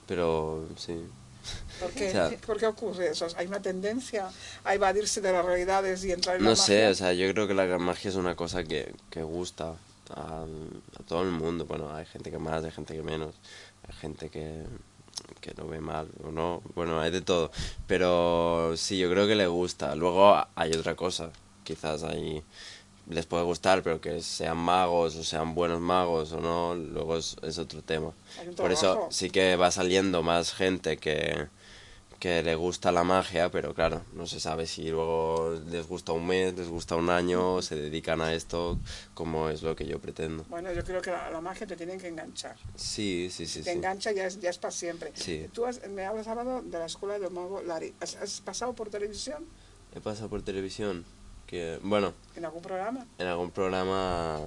Pero 0.06 0.66
sí. 0.76 0.96
¿Por 1.80 1.90
qué, 1.94 2.38
¿Por 2.46 2.58
qué 2.58 2.66
ocurre 2.66 3.10
eso? 3.10 3.26
¿Hay 3.36 3.46
una 3.46 3.62
tendencia 3.62 4.28
a 4.64 4.74
evadirse 4.74 5.20
de 5.20 5.32
las 5.32 5.44
realidades 5.44 6.04
y 6.04 6.12
entrar 6.12 6.36
en 6.36 6.42
no 6.42 6.50
la 6.50 6.56
magia? 6.56 6.74
No 6.74 6.80
sé, 6.80 6.88
o 6.88 6.94
sea, 6.94 7.12
yo 7.12 7.30
creo 7.32 7.46
que 7.48 7.54
la 7.54 7.78
magia 7.78 8.10
es 8.10 8.16
una 8.16 8.36
cosa 8.36 8.64
que, 8.64 8.94
que 9.10 9.22
gusta 9.22 9.74
a, 10.10 10.44
a, 10.44 11.02
todo 11.06 11.22
el 11.22 11.30
mundo. 11.30 11.64
Bueno, 11.66 11.94
hay 11.94 12.06
gente 12.06 12.30
que 12.30 12.38
más, 12.38 12.64
hay 12.64 12.70
gente 12.70 12.94
que 12.94 13.02
menos, 13.02 13.34
hay 13.88 13.94
gente 13.94 14.28
que, 14.28 14.64
que 15.40 15.54
no 15.54 15.66
ve 15.66 15.80
mal 15.80 16.08
o 16.24 16.30
no. 16.30 16.62
Bueno, 16.74 17.00
hay 17.00 17.10
de 17.10 17.22
todo. 17.22 17.50
Pero 17.86 18.74
sí, 18.76 18.98
yo 18.98 19.10
creo 19.10 19.26
que 19.26 19.34
le 19.34 19.46
gusta. 19.46 19.94
Luego 19.94 20.36
hay 20.54 20.72
otra 20.72 20.94
cosa. 20.94 21.30
Quizás 21.64 22.02
hay 22.02 22.42
les 23.10 23.26
puede 23.26 23.44
gustar, 23.44 23.82
pero 23.82 24.00
que 24.00 24.22
sean 24.22 24.56
magos 24.56 25.16
o 25.16 25.24
sean 25.24 25.54
buenos 25.54 25.80
magos 25.80 26.32
o 26.32 26.40
no, 26.40 26.74
luego 26.74 27.16
es, 27.16 27.36
es 27.42 27.58
otro 27.58 27.82
tema. 27.82 28.12
Por 28.56 28.72
eso 28.72 29.08
sí 29.10 29.30
que 29.30 29.56
va 29.56 29.70
saliendo 29.70 30.22
más 30.22 30.52
gente 30.52 30.96
que, 30.96 31.48
que 32.20 32.42
le 32.42 32.54
gusta 32.54 32.92
la 32.92 33.02
magia, 33.02 33.50
pero 33.50 33.74
claro, 33.74 34.02
no 34.12 34.26
se 34.26 34.38
sabe 34.38 34.66
si 34.66 34.90
luego 34.90 35.58
les 35.70 35.88
gusta 35.88 36.12
un 36.12 36.26
mes, 36.26 36.54
les 36.54 36.68
gusta 36.68 36.94
un 36.94 37.10
año, 37.10 37.62
se 37.62 37.74
dedican 37.74 38.20
a 38.20 38.32
esto, 38.34 38.78
como 39.14 39.48
es 39.48 39.62
lo 39.62 39.74
que 39.74 39.86
yo 39.86 39.98
pretendo. 39.98 40.44
Bueno, 40.48 40.72
yo 40.72 40.84
creo 40.84 41.02
que 41.02 41.10
la, 41.10 41.40
magia 41.40 41.66
te 41.66 41.76
tiene 41.76 41.96
que 41.96 42.08
enganchar. 42.08 42.56
Sí, 42.76 43.28
sí, 43.32 43.46
sí. 43.46 43.62
Te 43.62 43.72
engancha 43.72 44.12
ya 44.12 44.26
es, 44.26 44.38
ya 44.38 44.50
es 44.50 44.58
para 44.58 44.70
siempre. 44.70 45.12
Sí. 45.14 45.48
Tú 45.52 45.64
me 45.88 46.04
hablas 46.04 46.28
hablado 46.28 46.62
de 46.62 46.78
la 46.78 46.86
escuela 46.86 47.18
de 47.18 47.28
mago 47.30 47.62
Lari. 47.62 47.94
¿Has 48.00 48.40
pasado 48.42 48.74
por 48.74 48.90
televisión? 48.90 49.46
He 49.94 50.00
pasado 50.00 50.28
por 50.28 50.42
televisión 50.42 51.04
bueno... 51.82 52.12
¿En 52.36 52.44
algún 52.44 52.62
programa? 52.62 53.06
En 53.18 53.26
algún 53.26 53.50
programa, 53.50 54.38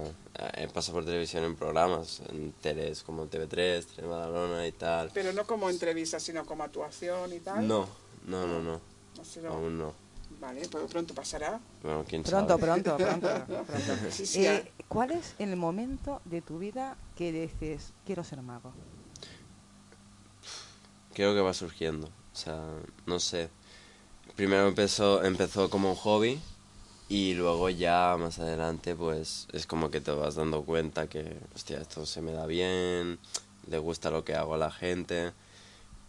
he 0.56 0.68
pasado 0.68 0.94
por 0.94 1.04
televisión 1.04 1.44
en 1.44 1.56
programas, 1.56 2.22
en 2.28 2.52
teles 2.52 3.02
como 3.02 3.26
TV3, 3.26 3.84
Tele 3.84 4.68
y 4.68 4.72
tal. 4.72 5.10
Pero 5.12 5.32
no 5.32 5.46
como 5.46 5.68
entrevistas, 5.70 6.22
sino 6.22 6.44
como 6.44 6.64
actuación 6.64 7.32
y 7.32 7.40
tal. 7.40 7.66
No, 7.66 7.86
no, 8.26 8.46
no, 8.46 8.60
no. 8.60 8.80
Aún 9.48 9.78
no. 9.78 9.94
Vale, 10.40 10.62
pero 10.70 10.86
pronto 10.86 11.14
pasará. 11.14 11.60
Bueno, 11.82 12.04
quién 12.08 12.22
pronto, 12.22 12.58
sabe. 12.58 12.62
Pronto, 12.62 12.96
pronto, 12.96 13.28
pronto. 13.46 14.10
sí, 14.10 14.46
eh, 14.46 14.72
¿Cuál 14.88 15.12
es 15.12 15.34
el 15.38 15.56
momento 15.56 16.20
de 16.24 16.42
tu 16.42 16.58
vida 16.58 16.96
que 17.16 17.32
dices, 17.32 17.92
quiero 18.04 18.24
ser 18.24 18.42
mago? 18.42 18.72
Creo 21.14 21.34
que 21.34 21.40
va 21.40 21.54
surgiendo. 21.54 22.08
O 22.08 22.36
sea, 22.36 22.60
no 23.06 23.20
sé. 23.20 23.48
Primero 24.36 24.66
empezó, 24.66 25.22
empezó 25.22 25.70
como 25.70 25.90
un 25.90 25.96
hobby 25.96 26.40
y 27.08 27.34
luego 27.34 27.68
ya 27.68 28.16
más 28.18 28.38
adelante 28.38 28.94
pues 28.94 29.46
es 29.52 29.66
como 29.66 29.90
que 29.90 30.00
te 30.00 30.10
vas 30.10 30.36
dando 30.36 30.62
cuenta 30.62 31.06
que, 31.08 31.36
hostia, 31.54 31.80
esto 31.80 32.06
se 32.06 32.22
me 32.22 32.32
da 32.32 32.46
bien, 32.46 33.18
le 33.68 33.78
gusta 33.78 34.10
lo 34.10 34.24
que 34.24 34.34
hago 34.34 34.54
a 34.54 34.58
la 34.58 34.70
gente 34.70 35.32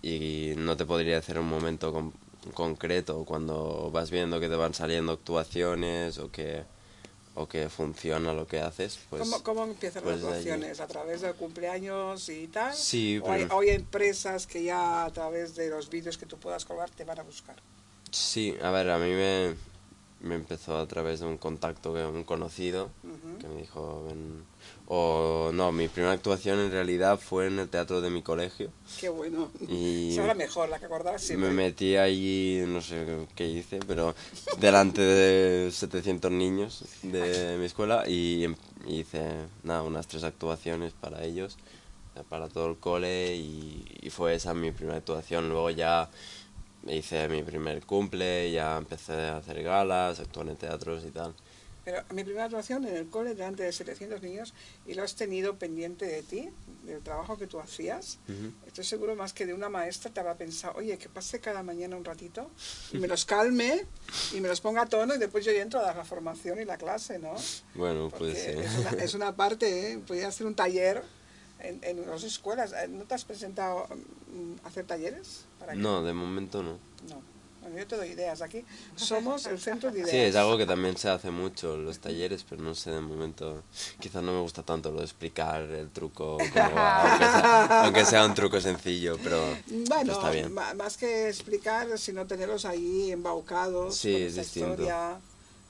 y 0.02 0.54
no 0.58 0.78
te 0.78 0.86
podría 0.86 1.18
hacer 1.18 1.40
un 1.40 1.48
momento 1.48 2.12
concreto 2.54 3.26
cuando 3.26 3.90
vas 3.92 4.12
viendo 4.12 4.40
que 4.40 4.50
te 4.50 4.56
van 4.56 4.74
saliendo 4.74 5.14
actuaciones 5.14 6.18
o 6.20 6.32
que 6.32 6.64
o 7.38 7.48
que 7.48 7.68
funciona 7.70 8.32
lo 8.32 8.48
que 8.48 8.62
haces. 8.62 8.98
Pues, 9.10 9.22
¿Cómo, 9.22 9.44
¿Cómo, 9.44 9.64
empiezan 9.66 10.06
las 10.06 10.14
pues 10.14 10.24
actuaciones? 10.24 10.80
¿A 10.80 10.88
través 10.88 11.20
de 11.20 11.34
cumpleaños 11.34 12.30
y 12.30 12.48
tal? 12.48 12.74
Sí, 12.74 13.20
¿O 13.22 13.30
hay, 13.30 13.46
hay, 13.50 13.70
empresas 13.72 14.48
que 14.48 14.64
ya 14.64 15.04
a 15.04 15.12
través 15.12 15.54
de 15.54 15.70
los 15.70 15.90
vídeos 15.90 16.18
que 16.18 16.26
tú 16.26 16.38
puedas 16.38 16.64
colgar 16.64 16.90
te 16.90 17.04
van 17.04 17.20
a 17.20 17.24
buscar? 17.24 17.58
Sí, 18.10 18.56
a 18.62 18.72
ver, 18.72 18.90
a 18.90 18.98
mí 18.98 19.10
me, 19.12 19.56
me 20.22 20.36
empezó 20.36 20.78
a 20.78 20.88
través 20.88 21.20
de 21.20 21.26
un 21.26 21.38
contacto 21.38 21.94
que 21.94 22.06
un 22.06 22.24
conocido 22.24 22.90
que 23.40 23.48
me 23.48 23.62
dijo 23.62 24.08
o 24.88 25.52
no 25.54 25.72
mi 25.72 25.88
primera 25.88 26.14
actuación 26.14 26.60
en 26.60 26.72
realidad 26.72 27.20
fue 27.20 27.48
en 27.48 27.60
el 27.60 27.70
teatro 27.70 28.02
de 28.02 28.10
mi 28.10 28.22
colegio. 28.22 28.72
Qué 29.00 29.10
bueno. 29.10 29.52
Y 29.68 30.16
la 30.18 30.34
mejor 30.34 30.70
la 30.70 30.80
que 30.80 30.86
acordabas 30.86 31.22
siempre. 31.22 31.50
me 31.50 31.56
metí 31.56 31.96
allí 31.96 32.64
no 32.68 32.82
sé 32.82 33.28
qué 33.36 33.48
hice 33.48 33.80
pero 33.88 34.16
delante 34.60 35.02
de 35.02 35.72
700 35.72 36.32
niños 36.32 36.86
de 37.04 37.58
mi 37.60 37.66
escuela 37.66 38.08
y 38.08 38.46
em, 38.46 38.56
hice 38.88 39.32
nada 39.64 39.84
unas 39.84 40.08
tres 40.08 40.24
actuaciones 40.24 40.94
para 40.94 41.24
ellos 41.24 41.58
para 42.30 42.48
todo 42.48 42.70
el 42.70 42.78
cole 42.78 43.36
y, 43.36 43.86
y 44.02 44.10
fue 44.10 44.36
esa 44.36 44.54
mi 44.54 44.72
primera 44.72 44.98
actuación. 44.98 45.50
Luego 45.50 45.70
ya 45.70 46.10
hice 46.86 47.28
mi 47.28 47.44
primer 47.44 47.86
cumple, 47.86 48.52
ya 48.52 48.78
empecé 48.78 49.14
a 49.14 49.38
hacer 49.38 49.64
galas, 49.64 50.20
actuar 50.20 50.48
en 50.48 50.56
teatros 50.56 51.04
y 51.06 51.12
tal. 51.12 51.34
Pero 51.86 52.02
mi 52.10 52.24
primera 52.24 52.46
actuación 52.46 52.84
en 52.86 52.96
el 52.96 53.10
cole 53.10 53.36
delante 53.36 53.62
de 53.62 53.72
700 53.72 54.20
niños 54.24 54.56
y 54.88 54.96
lo 54.96 55.04
has 55.04 55.16
tenido 55.16 55.60
pendiente 55.60 56.08
de 56.08 56.24
ti, 56.24 56.50
del 56.84 57.02
trabajo 57.04 57.38
que 57.38 57.46
tú 57.46 57.60
hacías. 57.60 58.18
Estoy 58.66 58.84
seguro 58.84 59.16
más 59.16 59.34
que 59.34 59.46
de 59.46 59.54
una 59.54 59.70
maestra 59.70 60.12
te 60.12 60.20
habrá 60.20 60.36
pensado, 60.36 60.74
oye, 60.78 60.98
que 60.98 61.10
pase 61.10 61.40
cada 61.40 61.62
mañana 61.62 61.96
un 61.96 62.04
ratito 62.04 62.50
y 62.92 62.98
me 62.98 63.08
los 63.08 63.26
calme 63.26 63.86
y 64.34 64.42
me 64.42 64.48
los 64.48 64.62
ponga 64.62 64.82
a 64.82 64.86
tono 64.88 65.14
y 65.14 65.20
después 65.20 65.46
yo 65.46 65.52
entro 65.52 65.80
a 65.80 65.84
dar 65.84 65.96
la 65.96 66.06
formación 66.06 66.60
y 66.60 66.66
la 66.66 66.78
clase, 66.78 67.20
¿no? 67.20 67.36
Bueno, 67.76 68.10
pues 68.10 68.36
sí. 68.36 68.50
Es 68.50 68.78
una, 68.78 68.90
es 69.04 69.14
una 69.14 69.36
parte, 69.36 69.92
¿eh? 69.92 70.00
Podría 70.00 70.30
hacer 70.30 70.48
un 70.48 70.56
taller 70.56 71.04
en, 71.68 71.80
en 71.84 72.10
las 72.10 72.24
escuelas. 72.24 72.74
¿No 72.90 73.04
te 73.06 73.16
has 73.16 73.26
presentado 73.26 73.88
mm, 73.88 74.66
a 74.66 74.68
hacer 74.68 74.86
talleres? 74.86 75.46
no, 75.76 76.04
de 76.04 76.14
momento 76.14 76.62
no. 76.62 76.78
No. 77.10 77.36
Bueno, 77.66 77.80
yo 77.80 77.88
te 77.88 77.98
doy 77.98 78.10
ideas. 78.10 78.44
Aquí 78.44 78.64
somos 78.96 79.48
el 79.48 79.60
centro 79.60 79.90
de 79.90 80.02
ideas. 80.02 80.12
Sí, 80.12 80.18
es 80.18 80.36
algo 80.36 80.56
que 80.56 80.68
también 80.68 80.96
se 80.98 81.10
hace 81.10 81.32
mucho, 81.32 81.76
los 81.78 81.98
talleres, 81.98 82.46
pero 82.48 82.62
no 82.62 82.76
sé, 82.76 82.92
de 82.92 83.02
momento 83.02 83.64
quizás 84.00 84.22
no 84.22 84.34
me 84.34 84.40
gusta 84.40 84.62
tanto 84.62 84.92
lo 84.92 85.00
de 85.00 85.06
explicar 85.06 85.64
el 85.64 85.90
truco, 85.90 86.38
aunque, 87.70 88.06
sea, 88.06 88.24
un 88.24 88.36
truco 88.36 88.62
sencillo, 88.62 89.18
pero 89.24 89.42
bueno, 89.88 90.14
está 90.14 90.30
bien. 90.30 90.54
Más 90.54 90.98
que 90.98 91.28
explicar, 91.28 91.98
sino 91.98 92.28
tenerlos 92.28 92.66
ahí 92.66 93.12
embaucados. 93.12 93.96
Sí, 93.96 94.16
es 94.16 94.36
distinto. 94.36 94.74
Historia, 94.74 95.18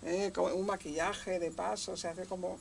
eh, 0.04 0.34
un 0.54 0.66
maquillaje 0.66 1.40
de 1.40 1.52
paso, 1.52 1.96
se 1.96 2.10
hace 2.10 2.26
como 2.26 2.60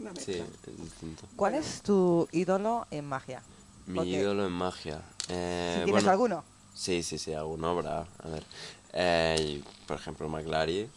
una 0.00 0.12
mezcla. 0.12 0.34
Sí, 0.34 0.42
es 0.66 0.82
distinto. 0.82 1.22
¿Cuál 1.36 1.54
es 1.54 1.82
tu 1.82 2.28
ídolo 2.32 2.86
en 2.90 3.06
magia? 3.06 3.42
Mi 3.86 4.02
ídolo 4.02 4.46
en 4.46 4.52
magia. 4.52 5.02
Eh, 5.28 5.82
¿Tienes 5.84 6.06
alguno? 6.06 6.44
Sí, 6.74 7.02
sí, 7.02 7.18
sí, 7.18 7.32
alguna 7.32 7.72
obra. 7.72 8.06
A 8.22 8.28
ver. 8.28 8.44
Eh, 8.92 9.62
por 9.86 9.96
ejemplo, 9.96 10.28
McLary. 10.28 10.88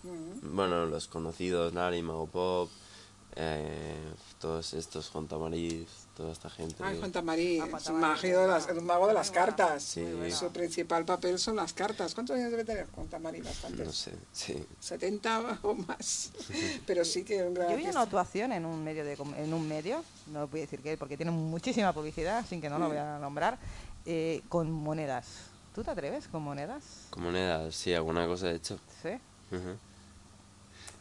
Bueno, 0.41 0.85
los 0.85 1.07
conocidos, 1.07 1.73
Larry, 1.73 2.01
Mago 2.01 2.27
Pop. 2.27 2.69
Eh, 3.35 4.13
todos 4.39 4.73
estos, 4.73 5.09
Juan 5.09 5.27
Tamariz, 5.27 5.87
toda 6.15 6.31
esta 6.31 6.49
gente. 6.49 6.75
Ay, 6.83 6.97
Juan 6.99 7.11
Tamariz, 7.11 7.63
es 7.63 7.89
un, 7.89 8.85
mago 8.85 9.07
de 9.07 9.13
las 9.13 9.31
cartas. 9.31 9.83
Sí. 9.83 10.05
Su 10.31 10.51
principal 10.51 11.05
papel 11.05 11.39
son 11.39 11.55
las 11.55 11.73
cartas. 11.73 12.13
¿Cuántos 12.13 12.35
años 12.35 12.51
debe 12.51 12.65
tener 12.65 12.87
Juan 12.91 13.07
Tamariz? 13.07 13.43
Bastantes. 13.43 13.85
No 13.85 13.91
sé, 13.91 14.11
sí. 14.31 14.65
70 14.79 15.59
o 15.63 15.73
más. 15.73 16.31
Pero 16.85 17.05
sí 17.05 17.23
que 17.23 17.43
un 17.43 17.53
gran 17.53 17.71
Yo 17.71 17.77
vi 17.77 17.87
una 17.87 18.01
actuación 18.01 18.51
en 18.51 18.65
un 18.65 18.83
medio, 18.83 19.03
de, 19.03 19.13
en 19.13 19.53
un 19.53 19.67
medio 19.67 20.03
no 20.27 20.47
voy 20.47 20.61
a 20.61 20.63
decir 20.63 20.81
qué, 20.81 20.97
porque 20.97 21.17
tiene 21.17 21.31
muchísima 21.31 21.93
publicidad, 21.93 22.45
sin 22.45 22.61
que 22.61 22.69
no 22.69 22.79
lo 22.79 22.87
voy 22.87 22.97
a 22.97 23.19
nombrar, 23.19 23.57
eh, 24.05 24.41
con 24.49 24.71
monedas. 24.71 25.27
¿Tú 25.73 25.83
te 25.83 25.91
atreves 25.91 26.27
con 26.27 26.43
monedas? 26.43 26.83
Con 27.09 27.23
monedas, 27.23 27.75
sí, 27.75 27.93
alguna 27.93 28.27
cosa 28.27 28.51
he 28.51 28.55
hecho. 28.55 28.79
Sí. 29.01 29.09
Ujú. 29.55 29.77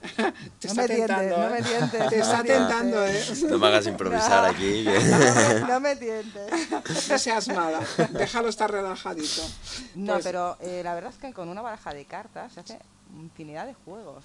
Te 0.16 0.22
no 0.22 0.34
está 0.60 0.82
me 0.82 0.88
tientes, 0.88 1.30
no 1.30 1.44
¿eh? 1.46 1.50
me 1.50 1.62
tientes. 1.62 2.08
Te 2.08 2.16
no 2.18 2.22
está 2.22 2.42
tientes. 2.42 2.58
tentando, 2.58 3.06
¿eh? 3.06 3.24
No 3.50 3.58
me 3.58 3.66
hagas 3.68 3.86
improvisar 3.86 4.42
No. 4.42 4.48
aquí. 4.48 4.84
que- 4.84 5.64
No 5.68 5.80
me, 5.80 5.96
tientes. 5.96 6.50
No 7.08 7.18
seas 7.18 7.48
mala, 7.48 7.80
déjalo 8.10 8.48
estar 8.48 8.70
relajadito. 8.70 9.42
No, 9.94 10.14
Pues- 10.14 10.24
pero 10.24 10.56
eh, 10.60 10.82
la 10.84 10.94
verdad 10.94 11.12
es 11.12 11.18
que 11.18 11.32
con 11.32 11.48
una 11.48 11.62
baraja 11.62 11.94
de 11.94 12.04
cartas 12.04 12.52
se 12.52 12.60
hace 12.60 12.78
infinidad 13.14 13.66
de 13.66 13.74
juegos. 13.74 14.24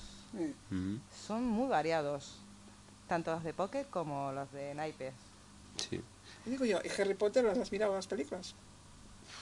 Son 1.27 1.45
muy 1.45 1.67
variados. 1.69 2.39
Tanto 3.07 3.31
los 3.31 3.43
de 3.43 3.53
poker 3.53 3.85
como 3.87 4.31
los 4.33 4.51
de 4.51 4.73
naipes. 4.75 5.13
Sí, 5.77 6.01
y 6.45 6.49
digo 6.49 6.65
yo, 6.65 6.79
¿y 6.83 7.01
Harry 7.01 7.13
Potter 7.13 7.43
las 7.45 7.57
has 7.57 7.71
mirado 7.71 7.93
las 7.93 8.07
películas? 8.07 8.55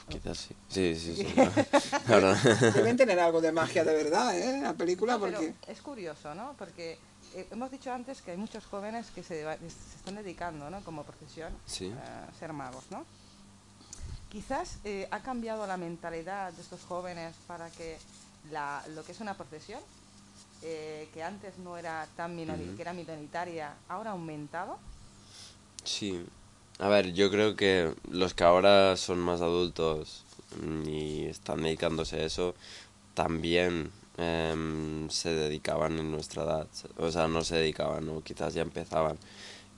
Quizás 0.09 0.37
sí. 0.37 0.55
Sí, 0.69 0.95
sí, 0.95 1.15
sí. 1.15 1.35
no. 2.09 2.71
Deben 2.71 2.97
tener 2.97 3.19
algo 3.19 3.41
de 3.41 3.51
magia 3.51 3.83
de 3.83 3.93
verdad, 3.93 4.37
¿eh? 4.37 4.61
La 4.61 4.73
película, 4.73 5.17
pero 5.19 5.37
porque... 5.37 5.53
es 5.71 5.81
curioso, 5.81 6.33
¿no? 6.35 6.53
Porque 6.57 6.97
eh, 7.33 7.47
hemos 7.51 7.71
dicho 7.71 7.91
antes 7.91 8.21
que 8.21 8.31
hay 8.31 8.37
muchos 8.37 8.65
jóvenes 8.65 9.07
que 9.13 9.23
se, 9.23 9.43
se 9.43 9.97
están 9.97 10.15
dedicando, 10.15 10.69
¿no? 10.69 10.81
Como 10.83 11.03
profesión 11.03 11.51
Sí. 11.65 11.91
a 11.91 12.27
ser 12.39 12.53
magos, 12.53 12.83
¿no? 12.91 13.05
Quizás 14.29 14.79
eh, 14.83 15.07
ha 15.11 15.21
cambiado 15.21 15.65
la 15.65 15.77
mentalidad 15.77 16.51
de 16.53 16.61
estos 16.61 16.81
jóvenes 16.81 17.33
para 17.47 17.69
que 17.69 17.97
la, 18.51 18.83
lo 18.93 19.03
que 19.03 19.13
es 19.13 19.21
una 19.21 19.35
profesión, 19.35 19.79
eh, 20.61 21.07
que 21.13 21.23
antes 21.23 21.57
no 21.57 21.77
era 21.77 22.05
tan 22.17 22.37
minori- 22.37 22.75
que 22.75 22.81
era 22.81 22.91
minoritaria, 22.93 23.73
ahora 23.87 24.09
ha 24.09 24.13
aumentado. 24.13 24.77
Sí. 25.83 26.25
A 26.79 26.89
ver, 26.89 27.13
yo 27.13 27.31
creo 27.31 27.55
que 27.55 27.93
los 28.11 28.33
que 28.33 28.43
ahora 28.43 28.97
son 28.97 29.19
más 29.19 29.41
adultos 29.41 30.25
mm, 30.61 30.89
y 30.89 31.25
están 31.25 31.63
dedicándose 31.63 32.17
a 32.17 32.25
eso, 32.25 32.53
también 33.13 33.91
em, 34.17 35.09
se 35.09 35.29
dedicaban 35.33 35.97
en 35.99 36.11
nuestra 36.11 36.43
edad. 36.43 36.67
O 36.97 37.11
sea, 37.11 37.27
no 37.29 37.43
se 37.43 37.55
dedicaban, 37.57 38.09
o 38.09 38.21
quizás 38.23 38.53
ya 38.53 38.61
empezaban. 38.61 39.17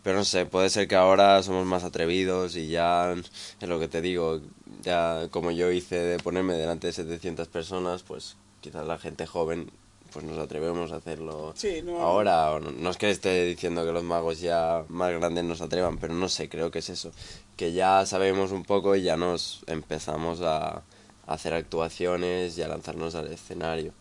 Pero 0.03 0.17
no 0.19 0.25
sé, 0.25 0.45
puede 0.47 0.69
ser 0.69 0.87
que 0.87 0.95
ahora 0.95 1.43
somos 1.43 1.65
más 1.67 1.83
atrevidos 1.83 2.55
y 2.55 2.69
ya, 2.69 3.13
es 3.13 3.69
lo 3.69 3.79
que 3.79 3.87
te 3.89 4.01
digo, 4.01 4.41
ya 4.83 5.27
como 5.31 5.51
yo 5.51 5.71
hice 5.71 5.97
de 5.97 6.19
ponerme 6.19 6.55
delante 6.55 6.87
de 6.87 6.93
700 6.93 7.47
personas, 7.49 8.03
pues 8.03 8.37
quizás 8.61 8.87
la 8.87 8.97
gente 8.99 9.27
joven 9.27 9.71
pues 10.11 10.25
nos 10.25 10.37
atrevemos 10.37 10.91
a 10.91 10.97
hacerlo 10.97 11.53
Sí, 11.55 11.81
no- 11.83 11.99
ahora. 11.99 12.51
o 12.51 12.59
no, 12.59 12.71
no 12.71 12.89
es 12.89 12.97
que 12.97 13.09
esté 13.09 13.45
diciendo 13.45 13.85
que 13.85 13.91
los 13.91 14.03
magos 14.03 14.39
ya 14.39 14.83
más 14.89 15.11
grandes 15.13 15.43
nos 15.43 15.61
atrevan, 15.61 15.97
pero 15.97 16.13
no 16.13 16.29
sé, 16.29 16.49
creo 16.49 16.71
que 16.71 16.79
es 16.79 16.89
eso. 16.89 17.11
Que 17.55 17.73
ya 17.73 18.05
sabemos 18.05 18.51
un 18.51 18.63
poco 18.63 18.95
y 18.95 19.01
ya 19.03 19.17
nos 19.17 19.61
empezamos 19.67 20.41
a, 20.41 20.67
a 20.77 20.83
hacer 21.27 21.53
actuaciones 21.53 22.57
y 22.57 22.61
a 22.61 22.67
lanzarnos 22.67 23.15
al 23.15 23.31
escenario. 23.31 23.93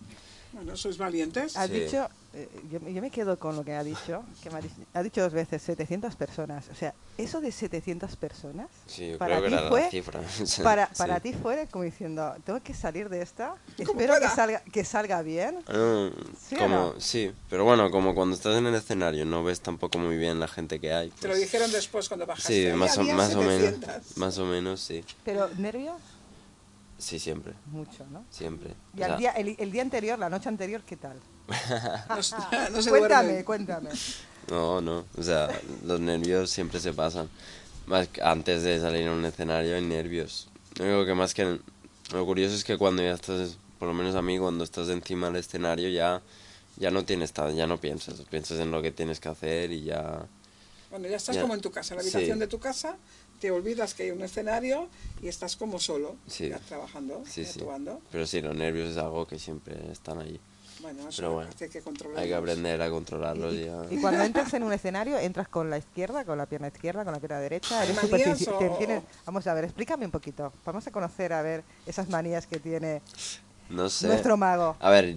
Bueno, 0.53 0.77
sois 0.77 0.97
valientes. 0.99 1.57
Has 1.57 1.69
Sí. 1.69 1.81
dicho, 1.81 2.09
eh, 2.37 2.49
yo, 2.70 2.79
yo 2.81 3.01
me 3.01 3.11
quedo 3.11 3.38
con 3.38 3.57
lo 3.57 3.64
que 3.64 3.72
ha 3.75 3.83
dicho, 3.83 4.22
que 4.42 4.51
me 4.51 4.59
ha, 4.59 4.61
dicho- 4.61 4.75
ha 4.94 5.03
dicho 5.03 5.22
dos 5.22 5.33
veces, 5.33 5.62
700 5.62 6.14
personas. 6.16 6.68
O 6.70 6.75
sea, 6.75 6.94
eso 7.16 7.40
de 7.40 7.51
700 7.51 8.14
personas, 8.16 8.68
Sí, 8.87 9.11
yo 9.12 9.18
Para 9.18 9.38
creo 9.38 9.42
que 9.44 9.49
ti 9.49 9.55
era 9.55 9.68
fue- 9.70 9.81
la 9.83 9.90
cifra. 9.90 10.20
Sí, 10.46 10.62
para, 10.62 10.87
sí. 10.88 10.92
para 10.99 11.20
ti 11.20 11.33
fue 11.33 11.66
como 11.70 11.85
diciendo, 11.85 12.35
tengo 12.44 12.61
que 12.62 12.75
salir 12.75 13.09
de 13.09 13.22
esta, 13.22 13.55
espero 13.79 14.14
que 14.20 14.29
salga, 14.29 14.61
que 14.61 14.85
salga 14.85 15.22
bien. 15.22 15.59
Ah, 15.66 16.11
¿Sí 16.38 16.55
o 16.55 16.59
como, 16.59 16.77
no? 16.77 17.01
sí, 17.01 17.33
pero 17.51 17.64
bueno, 17.64 17.90
como 17.90 18.14
cuando 18.14 18.37
estás 18.37 18.57
en 18.57 18.66
el 18.66 18.75
escenario 18.75 19.25
no 19.25 19.42
ves 19.42 19.61
tampoco 19.61 19.99
muy 19.99 20.16
bien 20.16 20.38
la 20.38 20.49
gente 20.49 20.79
que 20.79 20.92
hay. 20.92 21.11
Te 21.11 21.29
lo 21.29 21.33
pues- 21.35 21.40
dijeron 21.42 21.72
después 21.72 22.09
cuando 22.09 22.27
bajaste. 22.27 22.70
Sí, 22.70 22.77
más 22.77 22.96
o, 22.99 23.03
más 23.03 23.35
o 23.35 23.40
menos. 23.42 23.61
700. 23.81 24.16
Más 24.18 24.38
o 24.38 24.44
menos, 24.44 24.81
sí. 24.81 25.03
Pero 25.25 25.49
nervios, 25.57 25.96
Sí, 26.99 27.18
siempre, 27.18 27.53
mucho, 27.66 28.07
¿no? 28.11 28.25
siempre. 28.31 28.70
Y 28.96 29.03
O 29.03 29.05
al 29.05 29.11
sea, 29.11 29.16
día, 29.18 29.31
el, 29.33 29.55
el 29.59 29.70
día 29.70 29.83
anterior, 29.83 30.18
la 30.18 30.31
noche 30.31 30.49
anterior, 30.49 30.83
¿qué 30.87 30.96
tal? 30.96 31.18
No, 32.09 32.23
se- 32.23 32.37
no 32.73 32.83
se 32.83 32.91
cuéntame, 32.91 33.23
duermen. 33.25 33.45
cuéntame. 33.45 33.91
No, 34.51 34.81
no, 34.81 35.05
o 35.17 35.23
sea, 35.23 35.49
los 35.85 36.01
nervios 36.01 36.51
siempre 36.51 36.79
se 36.81 36.93
pasan. 36.93 37.29
Más 37.87 38.09
que 38.09 38.23
antes 38.23 38.63
de 38.63 38.81
salir 38.81 39.07
a 39.09 39.13
un 39.13 39.25
escenario 39.25 39.77
hay 39.77 39.83
nervios. 39.83 40.49
Lo 40.79 40.85
único 40.85 41.07
que 41.07 41.15
más 41.15 41.35
que... 41.35 41.59
Lo 42.13 42.25
curioso 42.27 42.55
es 42.55 42.65
que 42.65 42.77
cuando 42.79 43.03
ya 43.03 43.13
estás, 43.13 43.57
por 43.79 43.89
lo 43.89 43.95
menos 43.95 44.15
a 44.15 44.23
mí, 44.23 44.39
cuando 44.39 44.63
estás 44.65 44.89
encima 44.89 45.27
del 45.29 45.37
escenario 45.37 45.89
ya, 45.89 46.21
ya 46.77 46.91
no 46.91 47.05
tienes 47.05 47.33
tan, 47.33 47.55
ya 47.57 47.67
no 47.67 47.79
piensas, 47.81 48.21
piensas 48.31 48.59
en 48.61 48.71
lo 48.71 48.83
que 48.83 48.91
tienes 48.93 49.19
que 49.21 49.29
hacer 49.29 49.73
y 49.73 49.83
ya... 49.85 50.25
Bueno, 50.91 51.09
ya 51.09 51.17
estás 51.17 51.35
Ya. 51.37 51.43
como 51.43 51.55
en 51.55 51.61
tu 51.61 51.71
casa, 51.73 51.95
en 51.95 51.99
la 51.99 52.03
Sí. 52.05 52.11
habitación 52.11 52.39
de 52.39 52.47
tu 52.47 52.59
casa, 52.61 52.97
te 53.40 53.51
olvidas 53.51 53.94
que 53.94 54.05
hay 54.05 54.11
un 54.11 54.22
escenario 54.22 54.88
y 55.22 55.29
estás 55.29 55.57
como 55.57 55.79
solo, 55.79 56.16
Sí. 56.27 56.49
ya 56.49 56.59
trabajando, 56.59 57.22
Sí, 57.27 57.42
y 57.42 57.44
sí. 57.44 57.61
actuando. 57.61 58.01
Pero 58.12 58.27
sí, 58.27 58.40
los 58.40 58.55
nervios 58.57 58.90
es 58.90 58.96
algo 58.96 59.27
que 59.27 59.38
siempre 59.38 59.90
están 59.92 60.18
ahí. 60.20 60.40
Bueno, 60.83 61.09
eso 61.09 61.16
Pero 61.16 61.33
bueno, 61.33 61.49
parece 61.49 61.70
que 61.70 61.81
controlarlos. 61.81 62.22
Hay 62.22 62.29
que 62.29 62.35
aprender 62.35 62.83
a 62.83 62.90
controlarlos 62.90 63.55
Y, 63.55 63.64
ya. 63.64 63.83
y 63.90 63.99
cuando 63.99 64.22
entras 64.22 64.53
en 64.53 64.62
un 64.62 64.72
escenario, 64.75 65.18
entras 65.18 65.49
con 65.49 65.70
la 65.70 65.79
izquierda, 65.79 66.25
con 66.25 66.37
la 66.37 66.44
pierna 66.46 66.68
izquierda, 66.68 67.03
con 67.03 67.14
la 67.14 67.18
pierna 67.18 67.38
derecha. 67.40 67.81
¿Hay 67.81 67.90
Eres 67.90 68.11
manías 68.11 68.49
o- 68.49 68.59
te- 68.59 68.68
tienes- 68.70 69.03
Vamos 69.25 69.46
a 69.46 69.55
ver, 69.55 69.64
explícame 69.64 70.05
un 70.05 70.11
poquito. 70.11 70.53
Vamos 70.66 70.87
a 70.87 70.90
conocer, 70.92 71.33
a 71.33 71.40
ver, 71.40 71.64
esas 71.87 72.09
manías 72.11 72.46
que 72.46 72.61
tiene 72.61 73.01
No 73.70 73.88
sé. 73.88 74.07
nuestro 74.07 74.37
mago. 74.37 74.77
A 74.79 74.90
ver, 74.90 75.16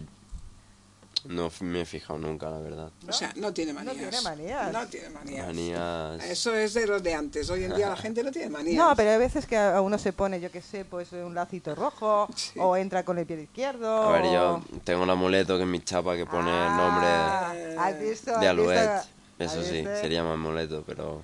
no 1.29 1.51
me 1.61 1.81
he 1.81 1.85
fijado 1.85 2.17
nunca, 2.17 2.49
la 2.49 2.57
verdad. 2.57 2.91
O 3.07 3.13
sea, 3.13 3.31
no 3.35 3.53
tiene 3.53 3.71
No 3.71 3.83
manías. 3.83 4.09
tiene 4.09 4.21
manías. 4.21 4.73
No 4.73 4.87
tiene 4.87 5.09
manías. 5.09 5.45
Manías... 5.47 6.23
Eso 6.25 6.55
es 6.55 6.73
de 6.73 6.87
los 6.87 7.03
de 7.03 7.13
antes. 7.13 7.47
Hoy 7.51 7.65
en 7.65 7.75
día 7.75 7.87
la 7.87 7.95
gente 7.95 8.23
no 8.23 8.31
tiene 8.31 8.49
manías. 8.49 8.75
No, 8.83 8.95
pero 8.95 9.11
hay 9.11 9.19
veces 9.19 9.45
que 9.45 9.55
a 9.55 9.79
uno 9.79 9.99
se 9.99 10.11
pone, 10.11 10.41
yo 10.41 10.49
qué 10.51 10.61
sé, 10.61 10.85
pues 10.85 11.11
un 11.13 11.35
lacito 11.35 11.75
rojo, 11.75 12.27
Sí. 12.35 12.59
o 12.59 12.75
entra 12.75 13.05
con 13.05 13.19
el 13.19 13.27
pie 13.27 13.39
izquierdo. 13.43 14.09
A 14.09 14.11
ver, 14.13 14.23
yo 14.33 14.61
tengo 14.83 15.03
un 15.03 15.09
amuleto 15.11 15.55
que 15.57 15.63
es 15.63 15.69
mi 15.69 15.81
chapa 15.83 16.15
que 16.17 16.25
pone 16.25 16.49
el 16.49 16.55
Ah, 16.57 17.53
¿has 17.77 17.99
visto? 17.99 18.31
nombre 18.31 18.35
¿Has 18.35 18.41
de 18.41 18.47
Alouette. 18.47 18.91
visto? 18.95 19.09
Eso 19.37 19.59
¿Has 19.59 19.65
sí, 19.67 19.83
sería 20.01 20.23
mi 20.23 20.31
amuleto, 20.31 20.83
pero... 20.85 21.21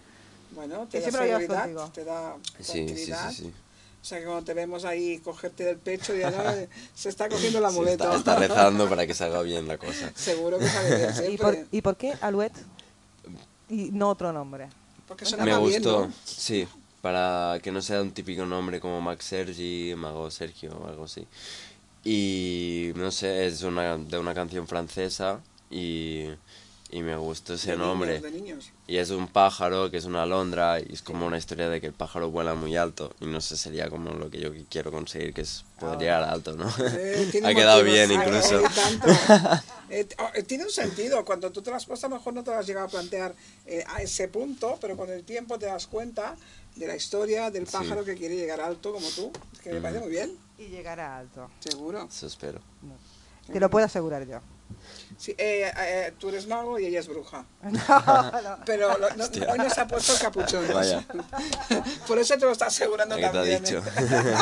Bueno, 0.52 0.88
te 0.90 1.00
da 1.02 1.10
siempre 1.10 1.32
lo 1.32 1.40
llevas 1.40 1.58
seguridad, 1.66 1.90
te 1.92 2.04
da 2.06 2.36
Sí, 2.60 2.88
sí, 2.96 3.12
sí. 3.34 3.54
O 4.06 4.08
sea, 4.08 4.20
que 4.20 4.26
cuando 4.26 4.44
te 4.44 4.54
vemos 4.54 4.86
ahí 4.86 5.18
cogerte 5.18 5.64
del 5.64 5.78
pecho, 5.80 6.14
ya 6.14 6.30
no, 6.30 6.38
se 6.94 7.10
está 7.10 7.28
cogiendo 7.28 7.58
el 7.58 7.66
Sí, 7.66 7.72
amuleto. 7.72 8.04
está, 8.04 8.18
está 8.18 8.36
rezando 8.36 8.88
para 8.88 9.08
que 9.08 9.16
salga 9.16 9.42
bien 9.42 9.68
la 9.68 9.80
cosa. 9.80 10.12
Seguro 10.16 10.60
que 10.60 10.68
sale 10.68 10.96
bien 10.96 11.34
¿Y 11.34 11.38
por. 11.38 11.58
¿Y 11.72 11.82
por 11.82 11.98
qué 11.98 12.14
Alouette 12.22 12.54
y 13.68 13.90
no 13.92 14.10
otro 14.10 14.32
nombre? 14.32 14.68
Porque 15.08 15.26
Me 15.26 15.32
sonaba 15.32 15.58
bien, 15.58 15.82
gustó, 15.82 16.06
¿no? 16.06 16.14
sí, 16.24 16.68
para 17.02 17.58
que 17.64 17.72
no 17.72 17.82
sea 17.82 18.00
un 18.04 18.12
típico 18.12 18.46
nombre 18.46 18.80
como 18.80 19.02
Max 19.02 19.26
Sergi, 19.26 19.96
Mago 19.98 20.30
Sergio 20.30 20.78
o 20.78 20.88
algo 20.88 21.06
así. 21.06 21.26
Y 22.04 22.92
no 22.96 23.10
sé, 23.10 23.48
es 23.48 23.64
una, 23.64 23.98
de 23.98 24.20
una 24.20 24.36
canción 24.36 24.68
francesa 24.68 25.40
y, 25.72 26.26
y 26.92 27.02
me 27.02 27.16
gustó 27.18 27.56
ese 27.56 27.72
De 27.72 27.78
nombre. 27.78 28.20
niños, 28.20 28.24
de 28.34 28.40
niños. 28.40 28.72
Y 28.88 28.98
es 28.98 29.10
un 29.10 29.28
pájaro 29.28 29.90
que 29.92 29.98
es 29.98 30.06
una 30.06 30.24
alondra 30.24 30.80
y 30.80 30.94
es 30.94 31.02
como 31.02 31.26
una 31.26 31.38
historia 31.38 31.68
de 31.68 31.82
que 31.82 31.88
el 31.88 31.94
pájaro 31.94 32.30
vuela 32.30 32.54
muy 32.54 32.78
alto 32.78 33.14
y 33.20 33.26
no 33.26 33.42
sé, 33.42 33.58
sería 33.58 33.90
como 33.90 34.12
lo 34.12 34.30
que 34.30 34.40
yo 34.40 34.52
quiero 34.70 34.92
conseguir, 34.92 35.34
que 35.34 35.42
es 35.42 35.66
poder 35.80 35.98
llegar 36.00 36.24
alto, 36.24 36.56
¿no? 36.56 36.68
Eh, 36.80 37.28
tiene 37.32 37.48
ha 37.52 37.56
quedado 37.56 37.80
motivos. 37.84 38.08
bien 38.08 38.12
incluso. 38.12 38.62
Eh, 39.88 40.08
oh, 40.18 40.28
eh, 40.34 40.42
tiene 40.42 40.64
un 40.64 40.72
sentido. 40.72 41.24
Cuando 41.24 41.52
tú 41.52 41.62
te 41.62 41.70
lo 41.70 41.76
has 41.76 41.86
puesto, 41.86 42.08
a 42.08 42.10
lo 42.10 42.16
mejor 42.16 42.34
no 42.34 42.44
te 42.44 42.50
lo 42.50 42.58
has 42.58 42.66
llegado 42.66 42.88
a 42.88 42.90
plantear 42.90 43.36
eh, 43.68 43.84
a 43.88 44.02
ese 44.02 44.28
punto, 44.28 44.80
pero 44.82 44.98
con 44.98 45.12
el 45.12 45.24
tiempo 45.24 45.60
te 45.60 45.68
das 45.68 45.86
cuenta 45.86 46.36
de 46.76 46.88
la 46.88 46.96
historia 46.96 47.52
del 47.52 47.68
Sí. 47.68 47.74
pájaro 47.74 48.04
que 48.04 48.16
quiere 48.16 48.36
llegar 48.36 48.60
alto 48.62 48.92
como 48.92 49.08
tú. 49.10 49.32
Es 49.54 49.60
que 49.60 49.72
me 49.74 49.82
parece 49.82 50.00
muy 50.02 50.10
bien, 50.10 50.36
Y 50.58 50.70
llegar 50.70 51.00
a 51.00 51.20
alto. 51.20 51.52
seguro. 51.60 52.08
Eso 52.12 52.26
espero. 52.26 52.60
Te 53.54 53.60
lo 53.60 53.70
puedo 53.70 53.86
asegurar 53.86 54.26
yo. 54.28 54.40
Sí, 55.18 55.32
eh, 55.38 55.72
eh, 55.78 56.14
tú 56.20 56.28
eres 56.30 56.46
mago 56.46 56.78
y 56.78 56.86
ella 56.88 57.00
es 57.00 57.08
bruja. 57.08 57.46
No, 57.64 58.42
no. 58.42 58.58
Pero 58.66 58.98
lo- 58.98 59.10
no- 59.16 59.24
hoy 59.52 59.58
no 59.58 59.70
se 59.70 59.82
ha 59.82 59.88
puesto 59.88 60.14
el 60.14 60.20
capuchón. 60.20 60.66
Vaya. 60.74 61.06
Por 62.08 62.20
eso 62.20 62.34
te 62.38 62.42
lo 62.46 62.52
está 62.52 62.66
asegurando 62.68 63.16
¿Qué 63.16 63.22
te 63.22 63.28
ha 63.28 63.32
también. 63.32 63.64
dicho? 63.64 63.78
¿eh? 63.80 64.36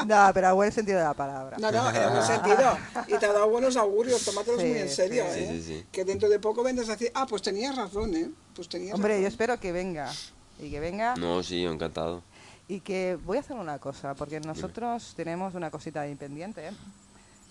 No, 0.06 0.30
pero 0.32 0.48
a 0.48 0.52
buen 0.54 0.72
sentido 0.72 0.98
de 0.98 1.04
la 1.04 1.12
palabra. 1.14 1.58
No, 1.58 1.70
no, 1.70 1.90
en 1.90 2.10
buen 2.10 2.22
sentido. 2.26 2.76
Y 3.06 3.18
te 3.18 3.26
ha 3.26 3.32
dado 3.34 3.48
buenos 3.50 3.76
augurios, 3.76 4.24
tómatelos 4.24 4.60
Sí, 4.60 4.66
muy 4.68 4.78
en 4.78 4.88
serio, 4.88 5.24
sí. 5.32 5.40
¿eh? 5.40 5.48
Sí, 5.52 5.62
sí, 5.62 5.74
sí. 5.80 5.86
Que 5.92 6.04
dentro 6.04 6.28
de 6.30 6.38
poco 6.40 6.62
vendes 6.62 6.88
a 6.88 6.92
decir, 6.92 7.12
ah, 7.14 7.26
pues 7.28 7.42
tenías 7.42 7.76
razón, 7.76 8.14
¿eh? 8.16 8.30
Pues 8.54 8.68
tenías 8.68 8.94
Hombre, 8.94 9.12
yo 9.14 9.18
razón. 9.18 9.26
espero 9.32 9.60
que 9.60 9.72
venga. 9.72 10.10
Y 10.58 10.70
que 10.70 10.80
venga. 10.80 11.14
No, 11.16 11.42
sí, 11.42 11.62
yo 11.62 11.70
encantado. 11.70 12.22
Y 12.66 12.80
que 12.80 13.18
voy 13.24 13.36
a 13.36 13.40
hacer 13.40 13.56
una 13.56 13.78
cosa, 13.78 14.14
porque 14.14 14.40
nosotros 14.40 15.12
tenemos 15.16 15.54
una 15.54 15.70
cosita 15.70 16.02
de 16.02 16.10
inpendiente 16.10 16.68
¿eh? 16.68 16.72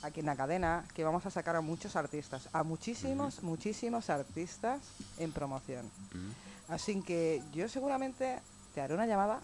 Aquí 0.02 0.20
en 0.22 0.26
la 0.28 0.36
cadena, 0.36 0.86
que 0.94 1.04
vamos 1.04 1.26
a 1.26 1.30
sacar 1.32 1.56
a 1.56 1.62
muchos 1.62 1.96
artistas, 1.96 2.50
a 2.54 2.64
muchísimos, 2.64 3.44
muchísimos 3.44 4.10
artistas 4.10 4.80
en 5.18 5.32
promoción. 5.32 5.90
Así 6.68 7.02
que 7.02 7.42
yo 7.54 7.68
seguramente 7.68 8.40
te 8.74 8.82
haré 8.82 8.94
una 8.94 9.06
llamada 9.08 9.42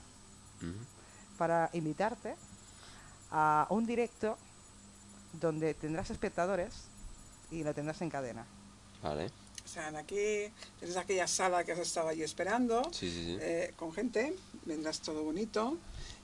para 1.37 1.69
invitarte 1.73 2.35
a 3.31 3.67
un 3.69 3.85
directo 3.85 4.37
donde 5.33 5.73
tendrás 5.73 6.09
espectadores 6.09 6.73
y 7.51 7.63
lo 7.63 7.73
tendrás 7.73 8.01
en 8.01 8.09
cadena. 8.09 8.45
Vale. 9.01 9.27
O 9.63 9.67
sea, 9.67 9.89
en 9.89 9.95
aquí, 9.95 10.15
tienes 10.79 10.95
aquella 10.95 11.27
sala 11.27 11.63
que 11.63 11.71
has 11.71 11.79
estado 11.79 12.07
allí 12.09 12.21
esperando, 12.23 12.83
Sí, 12.93 13.09
sí, 13.11 13.25
sí. 13.25 13.37
eh, 13.41 13.73
con 13.75 13.91
gente, 13.91 14.35
vendrás 14.65 14.99
todo 14.99 15.23
bonito. 15.23 15.77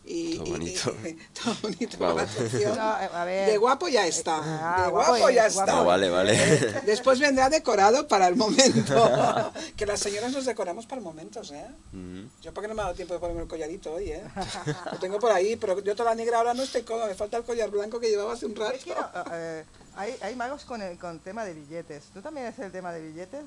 Y, 0.04 0.38
Todo 0.38 0.45
bonito. 0.54 0.95
y- 1.06 1.13
todo 1.43 1.56
bonito. 1.62 1.97
No, 2.75 2.99
eh, 2.99 3.10
a 3.13 3.23
ver. 3.23 3.51
De 3.51 3.58
guapo 3.60 3.88
ya 3.88 4.08
está. 4.08 4.39
Ah, 4.41 4.86
de 4.86 4.89
guapo 4.91 5.30
ya 5.30 5.47
guapo 5.47 5.60
está. 5.60 5.80
Ah, 5.80 5.84
vale, 5.84 6.10
vale. 6.10 6.36
Después 6.88 7.19
vendrá 7.19 7.49
decorado 7.51 8.08
para 8.08 8.27
el 8.27 8.36
momento. 8.36 9.12
que 9.77 9.86
las 9.86 9.99
señoras 9.99 10.32
nos 10.32 10.45
decoramos 10.45 10.88
para 10.88 11.01
momentos, 11.01 11.51
¿eh? 11.51 11.67
Ujú. 11.93 12.27
Yo 12.41 12.51
porque 12.51 12.67
no 12.67 12.73
me 12.73 12.82
ha 12.82 12.86
dado 12.86 12.95
tiempo 12.95 13.13
de 13.13 13.19
ponerme 13.19 13.43
el 13.43 13.47
collarito 13.47 13.93
hoy, 13.93 14.10
¿eh? 14.12 14.23
Lo 14.91 14.97
tengo 14.97 15.19
por 15.19 15.32
ahí, 15.32 15.56
pero 15.56 15.80
yo 15.82 15.95
toda 15.95 16.10
la 16.10 16.15
negra 16.15 16.39
ahora 16.39 16.56
no 16.56 16.63
estoy 16.63 16.82
cómoda. 16.82 17.06
Me 17.06 17.13
falta 17.13 17.38
el 17.38 17.43
collar 17.43 17.69
blanco 17.69 17.99
que 17.99 18.10
llevaba 18.10 18.34
hace 18.34 18.47
un 18.47 18.56
rato. 18.56 18.73
Es 18.73 18.84
que, 18.84 18.95
eh, 19.34 19.65
hay, 19.95 20.15
hay 20.21 20.36
magos 20.36 20.65
con 20.65 20.82
el 20.82 20.97
con 20.97 21.19
tema 21.19 21.45
de 21.45 21.54
billetes. 21.54 22.06
¿Tú 22.12 22.21
también 22.23 22.47
es 22.47 22.58
el 22.58 22.71
tema 22.71 22.91
de 22.91 23.01
billetes? 23.01 23.43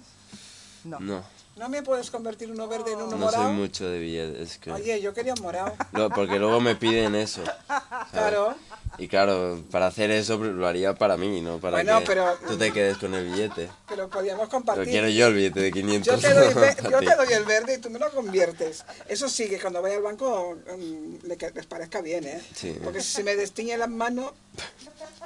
No. 0.85 1.01
No, 1.01 1.25
¿No 1.57 1.69
me 1.69 1.83
puedes 1.85 2.11
convertir 2.11 2.51
uno 2.51 2.67
verde 2.67 2.93
en 2.93 2.99
uno 2.99 3.13
no 3.13 3.17
morado? 3.17 3.45
soy 3.45 3.53
mucho 3.53 3.89
de 3.89 3.99
billetes. 4.01 4.51
es 4.53 4.59
que- 4.59 4.73
Oye, 4.73 5.01
yo 5.01 5.15
quería 5.15 5.35
un 5.35 5.43
morado. 5.43 5.73
Lo- 5.93 6.11
porque 6.11 6.39
luego 6.41 6.61
me 6.61 6.75
piden 6.75 7.15
eso. 7.15 7.43
¿sabes? 7.69 8.09
Claro. 8.11 8.55
Y 8.99 9.07
claro, 9.09 9.63
para 9.71 9.87
hacer 9.87 10.11
eso 10.11 10.37
lo 10.37 10.67
haría 10.67 10.95
para 10.95 11.17
mí, 11.17 11.41
no 11.41 11.59
para 11.59 11.77
Bueno, 11.77 12.01
que 12.01 12.07
pero- 12.07 12.37
tú 12.49 12.57
te 12.59 12.73
quedes 12.73 12.99
con 12.99 13.15
el 13.15 13.31
billete. 13.31 13.71
Pero 13.89 14.09
podíamos 14.11 14.45
Lo 14.47 14.51
compartir. 14.51 14.85
quiero 14.89 15.09
yo 15.09 15.29
el 15.29 15.35
billete 15.35 15.61
de 15.61 15.73
500. 15.73 16.21
Yo 16.21 16.29
te, 16.29 16.35
doy, 16.35 16.45
a 16.65 16.91
yo 16.91 16.99
te 16.99 17.15
doy 17.17 17.33
el 17.33 17.45
verde 17.45 17.75
y 17.75 17.79
tú 17.79 17.89
me 17.89 17.99
lo 18.01 18.11
conviertes. 18.11 18.85
Eso 19.09 19.29
sí, 19.29 19.49
que 19.49 19.61
cuando 19.61 19.81
vaya 19.81 19.97
al 19.97 20.03
banco 20.03 20.57
mm, 20.77 21.27
le 21.27 21.37
que- 21.37 21.51
les 21.53 21.67
parezca 21.67 22.01
bien, 22.01 22.25
¿eh? 22.25 22.43
Sí. 22.55 22.77
Porque 22.83 23.01
si 23.01 23.23
me 23.23 23.37
destiñe 23.37 23.77
las 23.79 23.89
manos, 23.91 24.33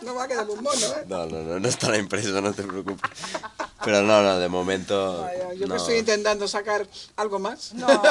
no 0.03 0.15
va 0.15 0.25
a 0.25 0.29
quedar 0.29 0.49
un 0.49 0.63
mono, 0.63 0.77
¿eh? 0.77 1.05
No, 1.07 1.27
no, 1.27 1.39
no, 1.43 1.59
no 1.59 1.69
estará 1.69 1.97
impreso, 1.97 2.39
no 2.43 2.53
te 2.53 2.63
preocupes. 2.65 3.11
Pero 3.89 4.03
no, 4.03 4.23
no, 4.23 4.39
de 4.39 4.51
momento. 4.51 5.23
Vaya, 5.23 5.55
yo 5.55 5.67
no. 5.67 5.75
que 5.75 5.81
estoy 5.81 5.97
intentando 5.97 6.47
sacar 6.47 6.87
algo 7.17 7.39
más. 7.39 7.73
No. 7.73 7.87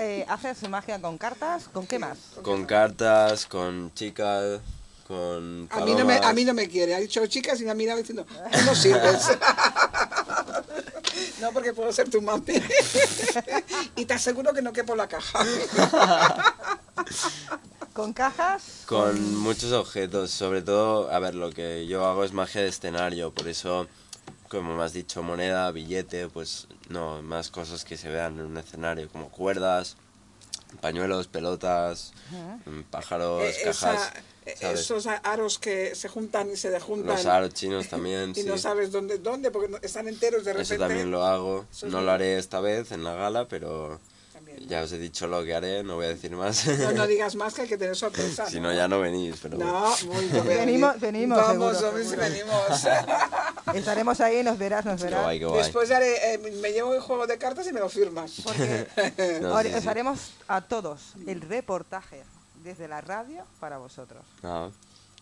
Eh, 0.00 0.24
¿Haces 0.28 0.68
magia 0.68 1.00
con 1.00 1.18
cartas? 1.18 1.68
¿Con 1.72 1.86
qué 1.86 1.98
más? 1.98 2.18
Con 2.42 2.64
cartas, 2.64 3.46
con 3.46 3.92
chicas, 3.94 4.60
con. 5.06 5.68
A 5.70 5.84
mí, 5.84 5.94
no 5.94 6.04
me, 6.04 6.16
a 6.16 6.32
mí 6.32 6.44
no 6.44 6.54
me 6.54 6.66
quiere. 6.66 6.94
Ha 6.94 6.98
dicho 6.98 7.24
chicas 7.26 7.60
y 7.60 7.64
me 7.64 7.70
ha 7.70 7.74
mirado 7.74 7.98
diciendo, 7.98 8.24
tú 8.24 8.58
no 8.64 8.74
sirves. 8.74 9.28
no, 11.40 11.52
porque 11.52 11.72
puedo 11.72 11.92
ser 11.92 12.10
tu 12.10 12.22
mami. 12.22 12.60
y 13.96 14.06
te 14.06 14.14
aseguro 14.14 14.52
que 14.52 14.62
no 14.62 14.72
quepo 14.72 14.96
la 14.96 15.06
caja. 15.06 15.40
¿Con 17.92 18.12
cajas? 18.12 18.62
Con 18.86 19.36
muchos 19.36 19.72
objetos, 19.72 20.30
sobre 20.30 20.62
todo, 20.62 21.12
a 21.12 21.18
ver, 21.18 21.34
lo 21.34 21.52
que 21.52 21.86
yo 21.86 22.06
hago 22.06 22.24
es 22.24 22.32
magia 22.32 22.62
de 22.62 22.68
escenario, 22.68 23.30
por 23.30 23.46
eso, 23.46 23.86
como 24.48 24.76
me 24.76 24.82
has 24.84 24.92
dicho, 24.92 25.22
moneda, 25.22 25.70
billete, 25.70 26.28
pues 26.28 26.66
no, 26.88 27.22
más 27.22 27.50
cosas 27.50 27.84
que 27.84 27.96
se 27.96 28.08
vean 28.08 28.38
en 28.38 28.46
un 28.46 28.56
escenario, 28.58 29.08
como 29.08 29.28
cuerdas, 29.30 29.96
pañuelos, 30.80 31.28
pelotas, 31.28 32.12
mm, 32.66 32.80
pájaros, 32.90 33.42
Eh, 33.42 33.54
cajas, 33.64 34.12
¿sabes? 34.58 34.80
esos 34.80 35.06
aros 35.06 35.58
que 35.58 35.94
se 35.94 36.08
juntan 36.08 36.50
y 36.52 36.56
se 36.56 36.70
dejuntan. 36.70 37.16
Los 37.16 37.26
aros 37.26 37.54
chinos 37.54 37.88
también, 37.88 38.30
y 38.36 38.42
sí. 38.42 38.44
no 38.44 38.58
sabes 38.58 38.92
dónde, 38.92 39.18
dónde 39.18 39.50
porque 39.50 39.76
están 39.82 40.08
enteros 40.08 40.44
de 40.44 40.52
repente. 40.52 40.74
Eso 40.74 40.80
también 40.82 41.10
lo 41.10 41.24
hago, 41.24 41.66
Eso 41.70 41.86
no 41.88 42.00
lo 42.00 42.10
haré 42.12 42.38
esta 42.38 42.60
vez 42.60 42.92
en 42.92 43.04
la 43.04 43.14
gala, 43.14 43.48
pero. 43.48 44.00
Ya 44.66 44.82
os 44.82 44.92
he 44.92 44.98
dicho 44.98 45.26
lo 45.26 45.44
que 45.44 45.54
haré, 45.54 45.82
no 45.84 45.96
voy 45.96 46.06
a 46.06 46.08
decir 46.08 46.30
más. 46.36 46.66
No, 46.66 46.92
no 46.92 47.06
digas 47.08 47.34
más 47.36 47.54
que 47.54 47.62
hay 47.62 47.68
que 47.68 47.76
tener 47.78 47.94
sorpresa. 47.96 48.46
si 48.46 48.60
no, 48.60 48.72
ya 48.72 48.88
no 48.88 49.00
venís, 49.00 49.36
pero... 49.42 49.58
No, 49.58 49.94
muy 50.06 50.24
bien. 50.26 50.44
Venimos- 50.46 50.98
venimos, 51.00 51.38
Vamos, 51.38 51.82
hombre, 51.82 52.04
si 52.04 52.16
venimos. 52.16 52.86
Estaremos 53.74 54.20
ahí, 54.20 54.42
nos 54.42 54.56
verás, 54.58 54.84
nos 54.84 54.98
Qué 55.00 55.04
verás. 55.06 55.22
guay, 55.22 55.38
qué 55.38 55.44
guay. 55.46 55.62
Después 55.62 55.88
ya 55.88 55.96
haré, 55.96 56.34
eh, 56.34 56.38
me 56.62 56.72
llevo 56.72 56.94
el 56.94 57.00
juego 57.00 57.26
de 57.26 57.36
cartas 57.38 57.66
y 57.66 57.72
me 57.72 57.80
lo 57.80 57.88
firmas. 57.88 58.40
Porque 58.44 58.86
No, 59.42 59.48
ahora 59.56 59.68
sí, 59.68 59.74
os 59.74 59.82
sí. 59.82 59.88
haremos 59.88 60.32
a 60.48 60.60
todos 60.62 61.14
el 61.26 61.40
reportaje 61.40 62.22
desde 62.62 62.88
la 62.88 63.00
radio 63.00 63.44
para 63.60 63.78
vosotros. 63.78 64.24
Ah, 64.42 64.70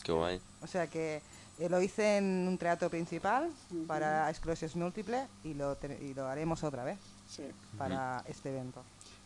qué 0.03 0.13
guay. 0.13 0.41
O 0.63 0.67
sea 0.67 0.87
que 0.87 1.21
eh, 1.59 1.69
lo 1.69 1.81
hice 1.81 2.19
en 2.19 2.47
un 2.49 2.59
teatro 2.59 2.91
principal 2.91 3.51
para 3.87 4.29
esclerosis 4.31 4.77
múltiple 4.77 5.27
y 5.43 5.55
lo, 5.55 5.77
y 6.01 6.15
lo 6.15 6.27
haremos 6.27 6.63
otra 6.65 6.85
vez 6.85 6.99
Sí, 7.29 7.43
para 7.79 8.23
este 8.29 8.51
evento. 8.51 8.83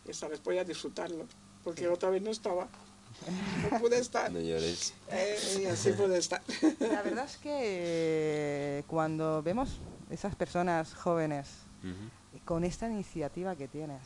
Esta 0.09 0.27
vez 0.27 0.41
voy 0.43 0.57
a 0.57 0.63
disfrutarlo. 0.63 1.25
Porque 1.63 1.87
otra 1.87 2.09
vez 2.09 2.21
no 2.21 2.31
estaba. 2.31 2.67
No 3.71 3.79
pude 3.79 3.99
estar. 3.99 4.31
No 4.31 4.39
llores. 4.39 4.93
Eh, 5.11 5.37
y 5.61 5.65
así 5.65 5.91
pude 5.91 6.17
estar. 6.17 6.41
La 6.79 7.01
verdad 7.01 7.25
es 7.25 7.37
que 7.37 7.49
eh, 7.53 8.83
cuando 8.87 9.41
vemos 9.43 9.69
esas 10.09 10.35
personas 10.35 10.93
jóvenes 10.93 11.47
Ujú. 11.83 12.43
con 12.45 12.63
esta 12.63 12.87
iniciativa 12.87 13.55
que 13.55 13.67
tienes, 13.67 14.01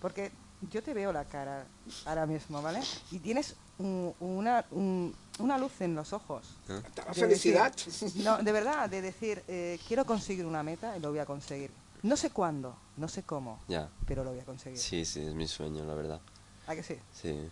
porque 0.00 0.30
yo 0.70 0.82
te 0.82 0.94
veo 0.94 1.12
la 1.12 1.24
cara 1.24 1.66
ahora 2.04 2.26
mismo, 2.26 2.62
¿vale? 2.62 2.80
Y 3.10 3.18
tienes 3.18 3.56
un- 3.78 4.14
una, 4.20 4.64
un- 4.70 5.14
una 5.38 5.58
luz 5.58 5.80
en 5.80 5.94
los 5.94 6.12
ojos. 6.12 6.44
¿Ah? 6.68 6.80
De 7.08 7.14
felicidad. 7.14 7.72
decir- 7.74 8.22
no, 8.22 8.38
de 8.38 8.52
verdad, 8.52 8.88
de 8.88 9.02
decir, 9.02 9.42
eh, 9.48 9.78
quiero 9.88 10.04
conseguir 10.04 10.46
una 10.46 10.62
meta 10.62 10.96
y 10.96 11.00
lo 11.00 11.10
voy 11.10 11.18
a 11.18 11.26
conseguir. 11.26 11.70
No 12.02 12.16
sé 12.16 12.30
cuándo, 12.30 12.76
no 12.96 13.08
sé 13.08 13.22
cómo, 13.22 13.60
Ya. 13.68 13.88
pero 14.06 14.24
lo 14.24 14.30
voy 14.30 14.40
a 14.40 14.44
conseguir. 14.44 14.78
Sí, 14.78 15.04
sí, 15.04 15.20
es 15.20 15.34
mi 15.34 15.46
sueño, 15.46 15.84
la 15.84 15.94
verdad. 15.94 16.20
¿A 16.66 16.74
que 16.74 16.82
sí? 16.82 16.96
Sí. 17.12 17.48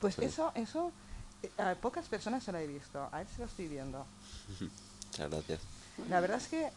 Pues 0.00 0.14
Sí. 0.16 0.24
eso, 0.24 0.52
eso, 0.54 0.92
eh, 1.42 1.50
a 1.58 1.74
pocas 1.74 2.06
personas 2.06 2.44
se 2.44 2.52
lo 2.52 2.58
he 2.58 2.66
visto, 2.66 3.08
a 3.12 3.22
él 3.22 3.28
se 3.28 3.38
lo 3.40 3.46
estoy 3.46 3.68
viendo. 3.68 4.04
Muchas 5.06 5.30
gracias. 5.30 5.60
La 6.10 6.20
verdad 6.20 6.36
es 6.38 6.48
que, 6.48 6.68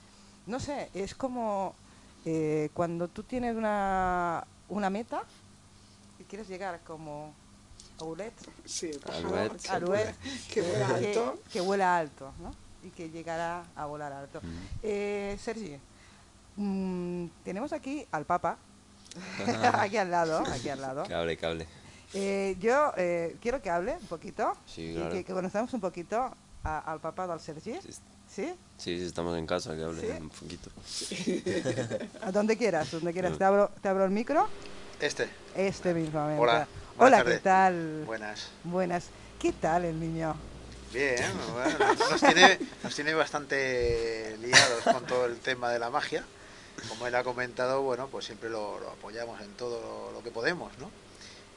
no 0.45 0.59
sé, 0.59 0.89
es 0.93 1.13
como 1.15 1.75
eh, 2.25 2.69
cuando 2.73 3.07
tú 3.09 3.23
tienes 3.23 3.55
una, 3.55 4.45
una 4.69 4.89
meta 4.89 5.23
y 6.19 6.23
quieres 6.23 6.47
llegar 6.47 6.79
como 6.85 7.33
Sí, 8.65 8.91
por 9.03 9.11
Alouette. 9.13 9.59
favor, 9.59 9.97
que 10.53 10.61
que, 10.61 10.83
alto. 10.83 11.39
que 11.51 11.59
vuela 11.59 11.97
alto, 11.97 12.31
¿no? 12.39 12.51
Y 12.81 12.91
que 12.91 13.09
llegará 13.09 13.65
a 13.75 13.85
volar 13.85 14.13
alto. 14.13 14.39
Eh, 14.81 15.37
Sergi, 15.41 15.77
mm, 16.59 17.27
tenemos 17.43 17.73
aquí 17.73 18.05
al 18.11 18.25
Papa, 18.25 18.57
aquí 19.73 19.97
al 19.97 20.11
lado, 20.11 20.43
aquí 20.47 20.69
al 20.69 20.81
lado. 20.81 21.03
Cable, 21.07 21.37
cable. 21.37 21.67
Eh, 22.13 22.55
yo 22.59 22.91
eh, 22.97 23.35
quiero 23.41 23.61
que 23.61 23.69
hable 23.69 23.93
un 23.99 24.07
poquito 24.07 24.53
Sí, 24.65 24.91
y 24.91 24.95
claro. 24.95 25.11
que, 25.11 25.23
que 25.23 25.33
conozcamos 25.33 25.73
un 25.73 25.79
poquito 25.81 26.31
a- 26.63 26.79
al 26.91 26.99
Papa 26.99 27.27
del 27.27 27.39
Sergi. 27.39 27.75
Sí, 27.81 27.89
¿Sí? 28.27 28.53
sí, 28.77 28.93
estamos 29.03 29.37
en 29.37 29.45
casa, 29.47 29.75
que 29.75 29.83
hable 29.83 30.01
¿Sí? 30.01 30.07
un 30.19 30.29
poquito. 30.29 30.69
A 32.21 32.31
donde 32.31 32.57
quieras, 32.57 32.91
donde 32.91 33.13
quieras. 33.13 33.37
Te 33.37 33.43
abro, 33.43 33.71
te 33.81 33.87
abro 33.89 34.05
el 34.05 34.11
micro. 34.11 34.47
Este. 34.99 35.29
Este 35.55 35.93
mismamente. 35.93 36.41
Hola, 36.41 36.67
Hola, 36.97 37.23
¿qué 37.23 37.37
tal? 37.39 38.03
Buenas. 38.05 38.49
Buenas. 38.63 39.07
¿Qué 39.39 39.53
tal 39.53 39.85
el 39.85 39.99
niño? 39.99 40.35
Bien, 40.93 41.23
bueno, 41.53 41.77
nos 42.09 42.19
tiene, 42.19 42.59
nos 42.83 42.95
tiene 42.95 43.13
bastante 43.13 44.35
liados 44.41 44.83
con 44.83 45.05
todo 45.05 45.25
el 45.27 45.37
tema 45.37 45.69
de 45.69 45.77
la 45.79 45.89
magia. 45.91 46.25
Como 46.87 47.07
él 47.07 47.15
ha 47.15 47.23
comentado, 47.23 47.81
bueno, 47.81 48.07
pues 48.07 48.25
siempre 48.25 48.49
lo, 48.49 48.79
lo 48.79 48.89
apoyamos 48.91 49.41
en 49.41 49.53
todo 49.55 50.11
lo, 50.11 50.23
que 50.23 50.31
podemos, 50.31 50.77
¿no? 50.77 50.91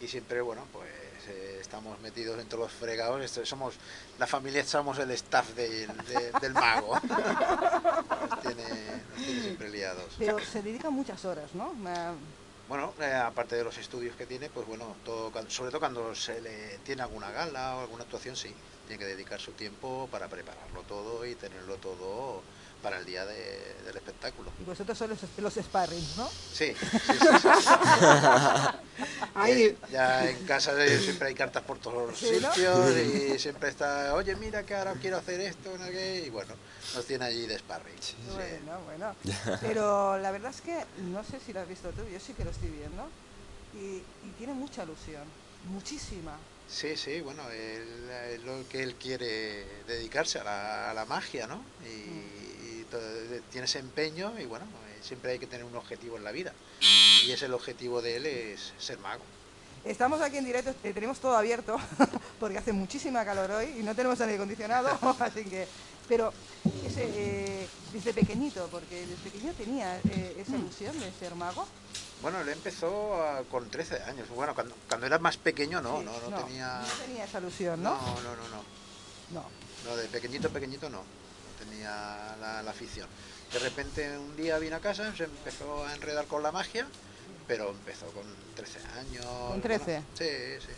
Y 0.01 0.09
siempre, 0.09 0.41
bueno, 0.41 0.67
pues 0.73 0.89
eh, 1.29 1.59
estamos 1.61 2.01
metidos 2.01 2.41
en 2.41 2.49
todos 2.49 2.65
los 2.65 2.73
fregados. 2.73 3.23
Esto- 3.23 3.47
somos, 3.47 3.75
la 4.19 4.27
familia 4.27 4.65
somos 4.65 4.99
el 4.99 5.11
staff 5.13 5.49
del, 5.55 5.89
de- 6.07 6.33
del 6.41 6.53
mago. 6.55 6.99
Nos 8.31 8.41
tiene, 8.41 8.65
nos 8.65 9.17
tiene 9.25 9.41
siempre 9.43 9.71
liados. 9.71 10.15
Pero 10.19 10.39
se 10.41 10.63
dedica 10.63 10.91
muchas 10.91 11.25
horas, 11.25 11.55
¿no? 11.55 11.73
Bueno, 12.69 12.93
eh, 13.01 13.13
aparte 13.13 13.57
de 13.57 13.65
los 13.65 13.77
estudios 13.79 14.17
que 14.17 14.27
tiene, 14.27 14.49
pues 14.49 14.67
bueno, 14.67 14.97
todo, 15.05 15.31
sobre 15.49 15.71
todo 15.71 15.81
cuando 15.81 16.15
se 16.15 16.41
le 16.41 16.79
tiene 16.79 17.03
alguna 17.03 17.31
gala 17.31 17.77
o 17.77 17.81
alguna 17.81 18.05
actuación, 18.05 18.35
sí, 18.35 18.55
tiene 18.87 18.99
que 18.99 19.07
dedicar 19.07 19.41
su 19.41 19.53
tiempo 19.53 20.09
para 20.11 20.29
prepararlo 20.29 20.83
todo 20.83 21.27
y 21.27 21.35
tenerlo 21.35 21.77
todo 21.77 22.41
para 22.83 22.99
el 22.99 23.05
día 23.07 23.25
de- 23.25 23.83
del 23.85 23.97
espectáculo. 23.97 24.51
Y 24.59 24.65
vosotros 24.65 24.99
sois 24.99 25.11
los, 25.11 25.23
los 25.39 25.55
sparring, 25.67 26.05
¿no? 26.17 26.29
Sí, 26.53 26.75
sí, 26.75 27.19
sí, 27.19 27.19
sí. 27.21 27.49
Ahí, 29.35 29.63
Eh, 29.63 29.77
ya 29.91 30.29
en 30.31 30.45
casa 30.45 30.73
eh, 30.85 31.01
siempre 31.01 31.29
hay 31.29 31.35
cartas 31.35 31.63
por 31.63 31.79
todos 31.79 32.11
los 32.11 32.19
Sí, 32.19 32.27
¿no? 32.41 32.51
sitios 32.53 32.95
y 33.37 33.39
siempre 33.39 33.71
está, 33.71 34.15
oye, 34.15 34.37
mira 34.37 34.65
que 34.65 34.75
ahora 34.75 34.95
quiero 35.01 35.17
hacer 35.17 35.41
esto, 35.41 35.77
no 35.79 35.87
sé 35.87 35.93
qué", 35.93 36.25
y 36.27 36.31
bueno, 36.31 36.55
nos 36.95 37.07
tiene 37.07 37.25
allí 37.25 37.47
de 37.47 37.59
sparring. 37.59 37.99
Sí. 38.03 38.21
Bueno, 38.31 38.81
bueno. 38.85 39.17
Pero 39.61 40.19
la 40.19 40.31
verdad 40.31 40.51
es 40.51 40.61
que 40.61 40.77
no 40.99 41.23
sé 41.25 41.41
si 41.41 41.53
lo 41.53 41.61
has 41.61 41.69
visto 41.69 41.89
tú, 41.91 42.03
yo 42.07 42.21
sí 42.21 42.35
que 42.35 42.45
lo 42.45 42.51
estoy 42.51 42.69
viendo. 42.71 43.09
Y, 43.75 44.05
y 44.21 44.33
tiene 44.37 44.53
mucha 44.53 44.83
ilusión, 44.85 45.25
muchísima. 45.65 46.39
Sí, 46.67 46.97
sí, 46.97 47.21
bueno, 47.21 47.43
él, 47.51 48.09
es 48.31 48.43
lo 48.43 48.67
que 48.69 48.83
él 48.83 48.95
quiere 48.97 49.83
dedicarse 49.85 50.39
a 50.39 50.45
la, 50.45 50.91
a 50.91 50.95
la 50.95 51.05
magia, 51.07 51.47
¿no? 51.47 51.65
Y, 51.81 51.87
y 51.87 52.52
to- 52.93 53.43
tiene 53.51 53.65
ese 53.65 53.79
empeño 53.81 54.39
y 54.39 54.45
bueno, 54.45 54.65
eh, 54.67 54.99
siempre 55.03 55.33
hay 55.33 55.39
que 55.39 55.47
tener 55.47 55.65
un 55.65 55.75
objetivo 55.75 56.17
en 56.17 56.25
la 56.25 56.31
vida. 56.33 56.53
Y 57.25 57.31
ese 57.33 57.47
el 57.47 57.55
objetivo 57.55 58.01
de 58.03 58.17
él 58.17 58.27
es 58.27 58.73
ser 58.79 58.99
mago. 58.99 59.23
Estamos 59.85 60.21
aquí 60.21 60.37
en 60.37 60.45
directo, 60.45 60.73
tenemos 60.75 61.19
todo 61.19 61.37
abierto, 61.37 61.77
porque 62.41 62.59
hace 62.59 62.73
muchísima 62.73 63.25
calor 63.25 63.51
hoy 63.51 63.75
y 63.81 63.83
no 63.83 63.97
tenemos 63.97 64.21
aire 64.21 64.37
acondicionado, 64.37 64.97
así 65.19 65.45
que... 65.45 65.67
Pero 66.09 66.33
ese, 66.85 67.05
eh, 67.15 67.69
desde 67.93 68.13
pequeñito, 68.13 68.69
porque 68.71 69.07
desde 69.07 69.17
pequeño 69.31 69.53
tenía 69.55 69.99
eh, 69.99 70.37
esa 70.39 70.57
ilusión 70.57 70.99
de 70.99 71.11
ser 71.13 71.35
mago. 71.37 71.67
Bueno, 72.21 72.41
él 72.41 72.49
empezó 72.51 73.23
ah, 73.23 73.43
con 73.51 73.71
13 73.71 74.03
años. 74.03 74.29
Bueno, 74.29 74.55
cuando, 74.55 74.75
cuando 74.89 75.07
era 75.07 75.19
más 75.19 75.37
pequeño 75.37 75.81
no, 75.81 76.03
no, 76.03 76.13
no, 76.29 76.45
tenía... 76.45 76.81
No 76.81 77.05
tenía 77.07 77.25
esa 77.25 77.39
ilusión, 77.39 77.83
¿no? 77.83 77.95
No, 77.95 78.15
no, 78.21 78.37
no, 78.37 78.49
no. 78.49 78.65
No. 79.31 79.45
No, 79.87 79.97
de 79.97 80.07
pequeñito, 80.09 80.51
pequeñito 80.51 80.89
no. 80.91 81.03
No 81.65 81.71
tenía 81.71 82.37
la, 82.41 82.63
la 82.63 82.71
afición. 82.71 83.09
De 83.53 83.59
repente 83.59 84.19
un 84.19 84.37
día 84.37 84.59
vino 84.59 84.77
a 84.77 84.81
casa, 84.81 85.15
se 85.15 85.25
empezó 85.25 85.85
a 85.87 85.95
enredar 85.95 86.27
con 86.27 86.43
la 86.43 86.51
magia, 86.53 86.87
pero 87.47 87.71
empezó 87.71 88.07
con 88.07 88.25
13 88.57 88.79
años. 88.99 89.25
¿Con 89.27 89.61
13? 89.61 89.85
bueno, 89.93 90.07
sí, 90.15 90.67
sí. 90.67 90.73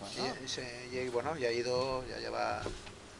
Bueno. 0.00 0.34
Y, 0.40 0.44
y 0.44 0.48
se- 0.48 0.88
y, 0.92 1.08
bueno, 1.08 1.36
ya 1.36 1.48
ha 1.48 1.52
ido, 1.52 2.04
ya 2.08 2.18
lleva 2.18 2.62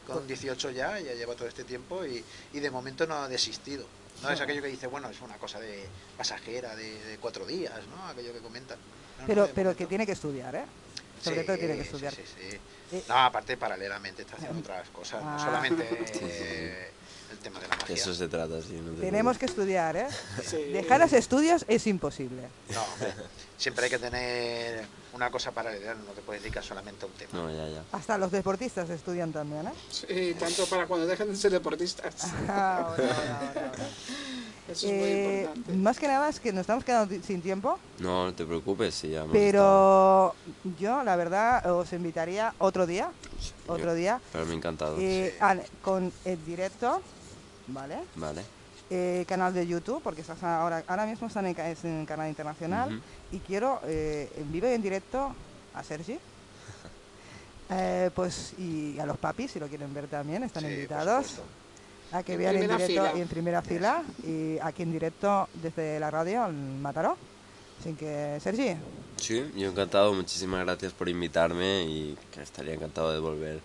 con 0.06 0.26
18 0.26 0.70
ya, 0.70 0.98
ya 0.98 1.14
lleva 1.14 1.34
todo 1.34 1.46
este 1.46 1.62
tiempo 1.64 2.04
y, 2.04 2.24
y 2.52 2.60
de 2.60 2.70
momento 2.70 3.06
no 3.06 3.14
ha 3.22 3.28
desistido. 3.28 3.86
No 4.22 4.30
es 4.30 4.40
aquello 4.40 4.60
que 4.62 4.68
dice, 4.68 4.86
bueno, 4.88 5.08
es 5.08 5.20
una 5.20 5.36
cosa 5.36 5.58
de 5.60 5.86
pasajera 6.16 6.74
de, 6.76 7.02
de 7.04 7.18
cuatro 7.18 7.46
días, 7.46 7.72
¿no? 7.88 8.06
Aquello 8.08 8.32
que 8.32 8.40
comentan. 8.40 8.78
No, 8.78 9.22
no, 9.22 9.26
Pero, 9.26 9.46
de 9.46 9.52
pero 9.52 9.64
momento- 9.70 9.78
que 9.78 9.86
tiene 9.86 10.06
que 10.06 10.12
estudiar, 10.12 10.54
¿eh? 10.56 10.64
Sobre 11.22 11.40
Sí, 11.40 11.46
todo 11.46 11.56
tiene 11.56 11.74
que 11.76 11.82
estudiar. 11.82 12.14
Sí, 12.14 12.22
sí, 12.26 12.58
Eh, 12.92 13.02
No, 13.08 13.16
aparte, 13.16 13.56
paralelamente 13.56 14.22
está 14.22 14.36
haciendo 14.36 14.60
otras 14.60 14.88
cosas, 14.90 15.20
Ah. 15.24 15.36
no 15.38 15.44
solamente 15.44 15.88
eh, 16.20 16.90
el 17.32 17.38
tema 17.38 17.58
de 17.60 17.68
la 17.68 17.74
De 17.76 17.80
magia. 17.82 17.94
eso 17.96 18.14
se 18.14 18.28
trata, 18.28 18.60
sí. 18.60 18.74
no 18.84 18.92
te 18.92 19.00
Tenemos 19.00 19.38
que 19.38 19.46
estudiar, 19.46 19.96
¿eh? 19.96 20.06
Sí. 20.44 20.56
Dejar 20.72 21.00
los 21.00 21.12
estudios 21.12 21.64
es 21.68 21.86
imposible. 21.86 22.42
No, 22.74 22.82
hombre, 22.84 23.12
siempre 23.56 23.84
hay 23.84 23.90
que 23.90 23.98
tener 23.98 24.84
una 25.14 25.30
cosa 25.30 25.50
paralela, 25.52 25.94
no 25.94 26.12
te 26.12 26.20
puedes 26.22 26.42
dedicar 26.42 26.62
solamente 26.64 27.04
a 27.04 27.08
un 27.08 27.14
tema. 27.14 27.30
No, 27.34 27.50
ya, 27.50 27.68
ya. 27.68 27.82
Hasta 27.92 28.16
los 28.18 28.30
deportistas 28.30 28.88
estudian 28.90 29.32
también, 29.32 29.66
¿eh? 29.66 29.72
Sí, 29.90 30.34
tanto 30.38 30.66
para 30.66 30.86
cuando 30.86 31.06
dejen 31.06 31.28
de 31.30 31.36
ser 31.36 31.52
deportistas. 31.52 32.14
Ah, 32.48 32.94
bueno, 32.96 33.12
bueno, 33.14 33.52
bueno. 33.54 33.84
Eso 34.68 34.86
es 34.86 34.92
muy 34.92 35.08
Eh, 35.08 35.42
importante. 35.42 35.72
más 35.74 35.98
que 35.98 36.06
nada 36.08 36.28
es 36.28 36.38
que 36.40 36.52
nos 36.52 36.60
estamos 36.62 36.84
quedando 36.84 37.14
sin 37.22 37.42
tiempo, 37.42 37.78
No, 37.98 38.24
no 38.26 38.34
te 38.34 38.44
preocupes, 38.46 38.94
sí, 38.94 39.10
ya 39.10 39.20
hemos 39.22 39.32
pero 39.32 40.34
yo 40.78 41.02
la 41.02 41.16
verdad 41.16 41.70
os 41.72 41.92
invitaría 41.92 42.54
otro 42.58 42.86
día, 42.86 43.10
otro 43.66 43.94
día, 43.94 44.20
Para 44.32 44.44
mí 44.44 44.54
encantado. 44.54 44.96
eh, 45.00 45.36
al- 45.40 45.64
con 45.82 46.12
el 46.24 46.44
directo, 46.46 47.00
¿vale? 47.66 47.98
Vale. 48.16 48.42
Eh, 48.90 49.24
canal 49.26 49.52
de 49.54 49.66
YouTube, 49.66 50.02
porque 50.02 50.20
estás 50.20 50.42
ahora, 50.42 50.84
ahora 50.86 51.06
mismo 51.06 51.26
están 51.26 51.46
en, 51.46 51.58
es 51.58 51.84
en 51.84 52.04
canal 52.06 52.28
internacional 52.28 53.02
y 53.32 53.38
quiero 53.40 53.80
eh, 53.84 54.30
en 54.36 54.52
vivo 54.52 54.68
y 54.68 54.72
en 54.72 54.82
directo 54.82 55.34
a 55.74 55.82
Sergi. 55.82 56.18
Eh, 57.74 58.10
pues 58.14 58.52
y 58.58 58.98
a 58.98 59.06
los 59.06 59.16
papis, 59.16 59.52
si 59.52 59.58
lo 59.58 59.66
quieren 59.66 59.94
ver 59.94 60.06
también, 60.06 60.42
están 60.42 60.62
Sí, 60.64 60.68
invitados. 60.68 61.40
A 62.12 62.22
que 62.22 62.34
En 62.34 62.38
vean 62.38 62.54
en 62.56 62.62
directo 62.62 62.86
fila. 62.86 63.12
y 63.16 63.20
en 63.20 63.28
primera 63.28 63.62
fila 63.62 64.02
y 64.26 64.58
aquí 64.60 64.82
en 64.82 64.92
directo 64.92 65.48
desde 65.62 65.98
la 65.98 66.10
radio 66.10 66.46
en 66.46 66.80
Mataró. 66.82 67.16
Así 67.80 67.94
que, 67.94 68.38
Sergi, 68.42 68.76
Sí, 69.16 69.44
yo 69.56 69.68
encantado. 69.70 70.12
Muchísimas 70.12 70.64
gracias 70.64 70.92
por 70.92 71.08
invitarme 71.08 71.84
y 71.84 72.16
que 72.32 72.42
estaría 72.42 72.74
encantado 72.74 73.12
de 73.12 73.18
volver 73.20 73.60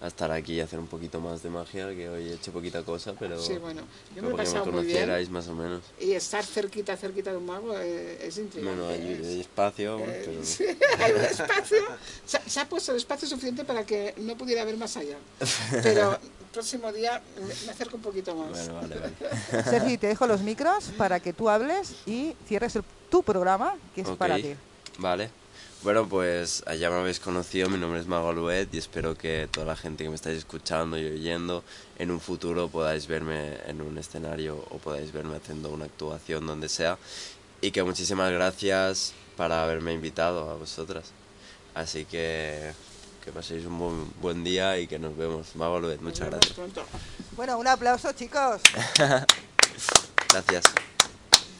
a 0.00 0.06
estar 0.06 0.30
aquí 0.30 0.54
y 0.54 0.60
hacer 0.60 0.78
un 0.78 0.86
poquito 0.86 1.20
más 1.20 1.42
de 1.42 1.50
magia, 1.50 1.88
que 1.88 2.08
hoy 2.08 2.28
he 2.28 2.34
hecho 2.34 2.52
poquita 2.52 2.82
cosa, 2.84 3.14
pero 3.18 3.40
Sí, 3.42 3.54
bueno, 3.58 3.82
yo 4.14 4.22
me 4.22 4.28
he 4.28 4.30
que 4.30 4.36
me 4.36 4.44
pasado 4.44 4.64
muy 4.66 4.72
bien. 4.84 4.84
conocierais 4.86 5.28
más 5.30 5.48
o 5.48 5.54
menos. 5.54 5.82
Y 5.98 6.12
estar 6.12 6.44
cerquita, 6.44 6.96
cerquita 6.96 7.30
de 7.32 7.36
un 7.38 7.46
mago 7.46 7.74
eh, 7.76 8.18
es 8.22 8.38
intrigante. 8.38 8.80
Bueno, 8.80 8.92
hay, 8.92 9.12
es- 9.20 9.26
hay 9.26 9.40
espacio, 9.40 9.98
eh, 9.98 10.22
pero... 10.26 10.44
sí, 10.44 10.64
hay 11.00 11.12
un 11.12 11.20
espacio. 11.20 11.78
Se, 12.24 12.36
ha- 12.36 12.42
se 12.48 12.60
ha 12.60 12.68
puesto 12.68 12.92
el 12.92 12.98
espacio 12.98 13.26
suficiente 13.26 13.64
para 13.64 13.84
que 13.84 14.14
no 14.18 14.36
pudiera 14.36 14.64
ver 14.64 14.76
más 14.76 14.96
allá. 14.96 15.16
Pero 15.82 16.16
próximo 16.52 16.92
día 16.92 17.20
me 17.66 17.70
acerco 17.72 17.96
un 17.96 18.02
poquito 18.02 18.34
más. 18.34 18.50
Bueno, 18.50 18.74
vale, 18.74 18.96
vale. 19.00 19.64
Sergi, 19.70 19.98
te 19.98 20.06
dejo 20.08 20.26
los 20.26 20.40
micros 20.42 20.90
para 20.96 21.20
que 21.20 21.32
tú 21.32 21.48
hables 21.48 21.94
y 22.06 22.34
cierres 22.46 22.76
el- 22.76 22.84
tu 23.10 23.22
programa, 23.22 23.74
que 23.94 24.02
es 24.02 24.08
Ok, 24.08 24.16
para 24.18 24.36
ti. 24.36 24.54
Vale. 24.98 25.30
Bueno, 25.82 26.08
pues 26.08 26.64
allá 26.66 26.90
me 26.90 26.96
habéis 26.96 27.20
conocido, 27.20 27.68
mi 27.70 27.78
nombre 27.78 28.00
es 28.00 28.06
Mago 28.08 28.32
Luet 28.32 28.68
y 28.74 28.78
espero 28.78 29.16
que 29.16 29.48
toda 29.50 29.64
la 29.64 29.76
gente 29.76 30.02
que 30.02 30.10
me 30.10 30.16
estáis 30.16 30.36
escuchando 30.38 30.98
y 30.98 31.06
oyendo 31.06 31.62
en 31.98 32.10
un 32.10 32.20
futuro 32.20 32.68
podáis 32.68 33.06
verme 33.06 33.56
en 33.66 33.80
un 33.80 33.96
escenario 33.96 34.56
o 34.70 34.78
podáis 34.78 35.12
verme 35.12 35.36
haciendo 35.36 35.70
una 35.70 35.84
actuación 35.84 36.46
donde 36.46 36.68
sea 36.68 36.98
y 37.60 37.70
que 37.70 37.84
muchísimas 37.84 38.32
gracias 38.32 39.12
para 39.36 39.62
haberme 39.62 39.92
invitado 39.92 40.50
a 40.50 40.54
vosotras. 40.56 41.12
Así 41.74 42.04
que 42.06 42.72
que 43.28 43.34
paséis 43.34 43.66
un 43.66 43.78
buen, 43.78 44.10
buen 44.22 44.42
día 44.44 44.78
y 44.78 44.86
que 44.86 44.98
nos 44.98 45.14
vemos. 45.14 45.48
Luet, 45.54 45.96
Nos 45.96 46.00
muchas 46.02 46.20
vemos 46.30 46.30
gracias. 46.40 46.52
pronto. 46.54 46.82
Bueno, 47.36 47.58
un 47.58 47.66
aplauso, 47.68 48.10
chicos. 48.12 48.62
Gracias. 50.32 50.64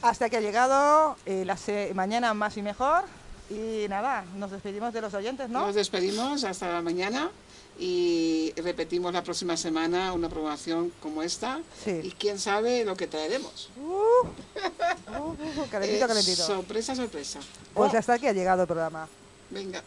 Hasta 0.03 0.31
que 0.31 0.39
ha 0.39 0.41
llegado 0.41 1.17
eh, 1.27 1.45
la 1.45 1.57
se- 1.59 1.93
mañana 1.95 2.33
más 2.33 2.57
y 2.57 2.63
mejor. 2.63 3.05
Y 3.51 3.87
nada, 3.89 4.25
nos 4.37 4.51
despedimos 4.51 4.93
de 4.95 5.01
los 5.03 5.13
oyentes, 5.15 5.49
¿no? 5.51 5.61
Nos 5.67 5.75
despedimos 5.75 6.45
hasta 6.45 6.71
la 6.73 6.81
mañana 6.83 7.31
y 7.79 8.53
repetimos 8.57 9.13
la 9.13 9.23
próxima 9.23 9.57
semana 9.57 10.13
una 10.15 10.29
programación 10.31 10.91
como 11.03 11.23
esta. 11.23 11.61
Sí. 11.85 12.01
Y 12.03 12.11
quién 12.13 12.39
sabe 12.39 12.85
lo 12.85 12.97
que 12.97 13.07
traeremos. 13.07 13.69
Uh, 13.77 13.91
uh, 13.91 15.31
uh, 15.63 15.67
calentito, 15.71 16.05
Eh, 16.05 16.09
calentito. 16.09 16.47
sorpresa, 16.47 16.95
sorpresa. 16.95 17.41
Pues 17.75 17.93
Oh, 17.95 17.97
hasta 17.99 18.15
aquí 18.15 18.27
ha 18.27 18.33
llegado 18.33 18.63
el 18.63 18.69
programa. 18.69 19.07
venga. 19.51 19.83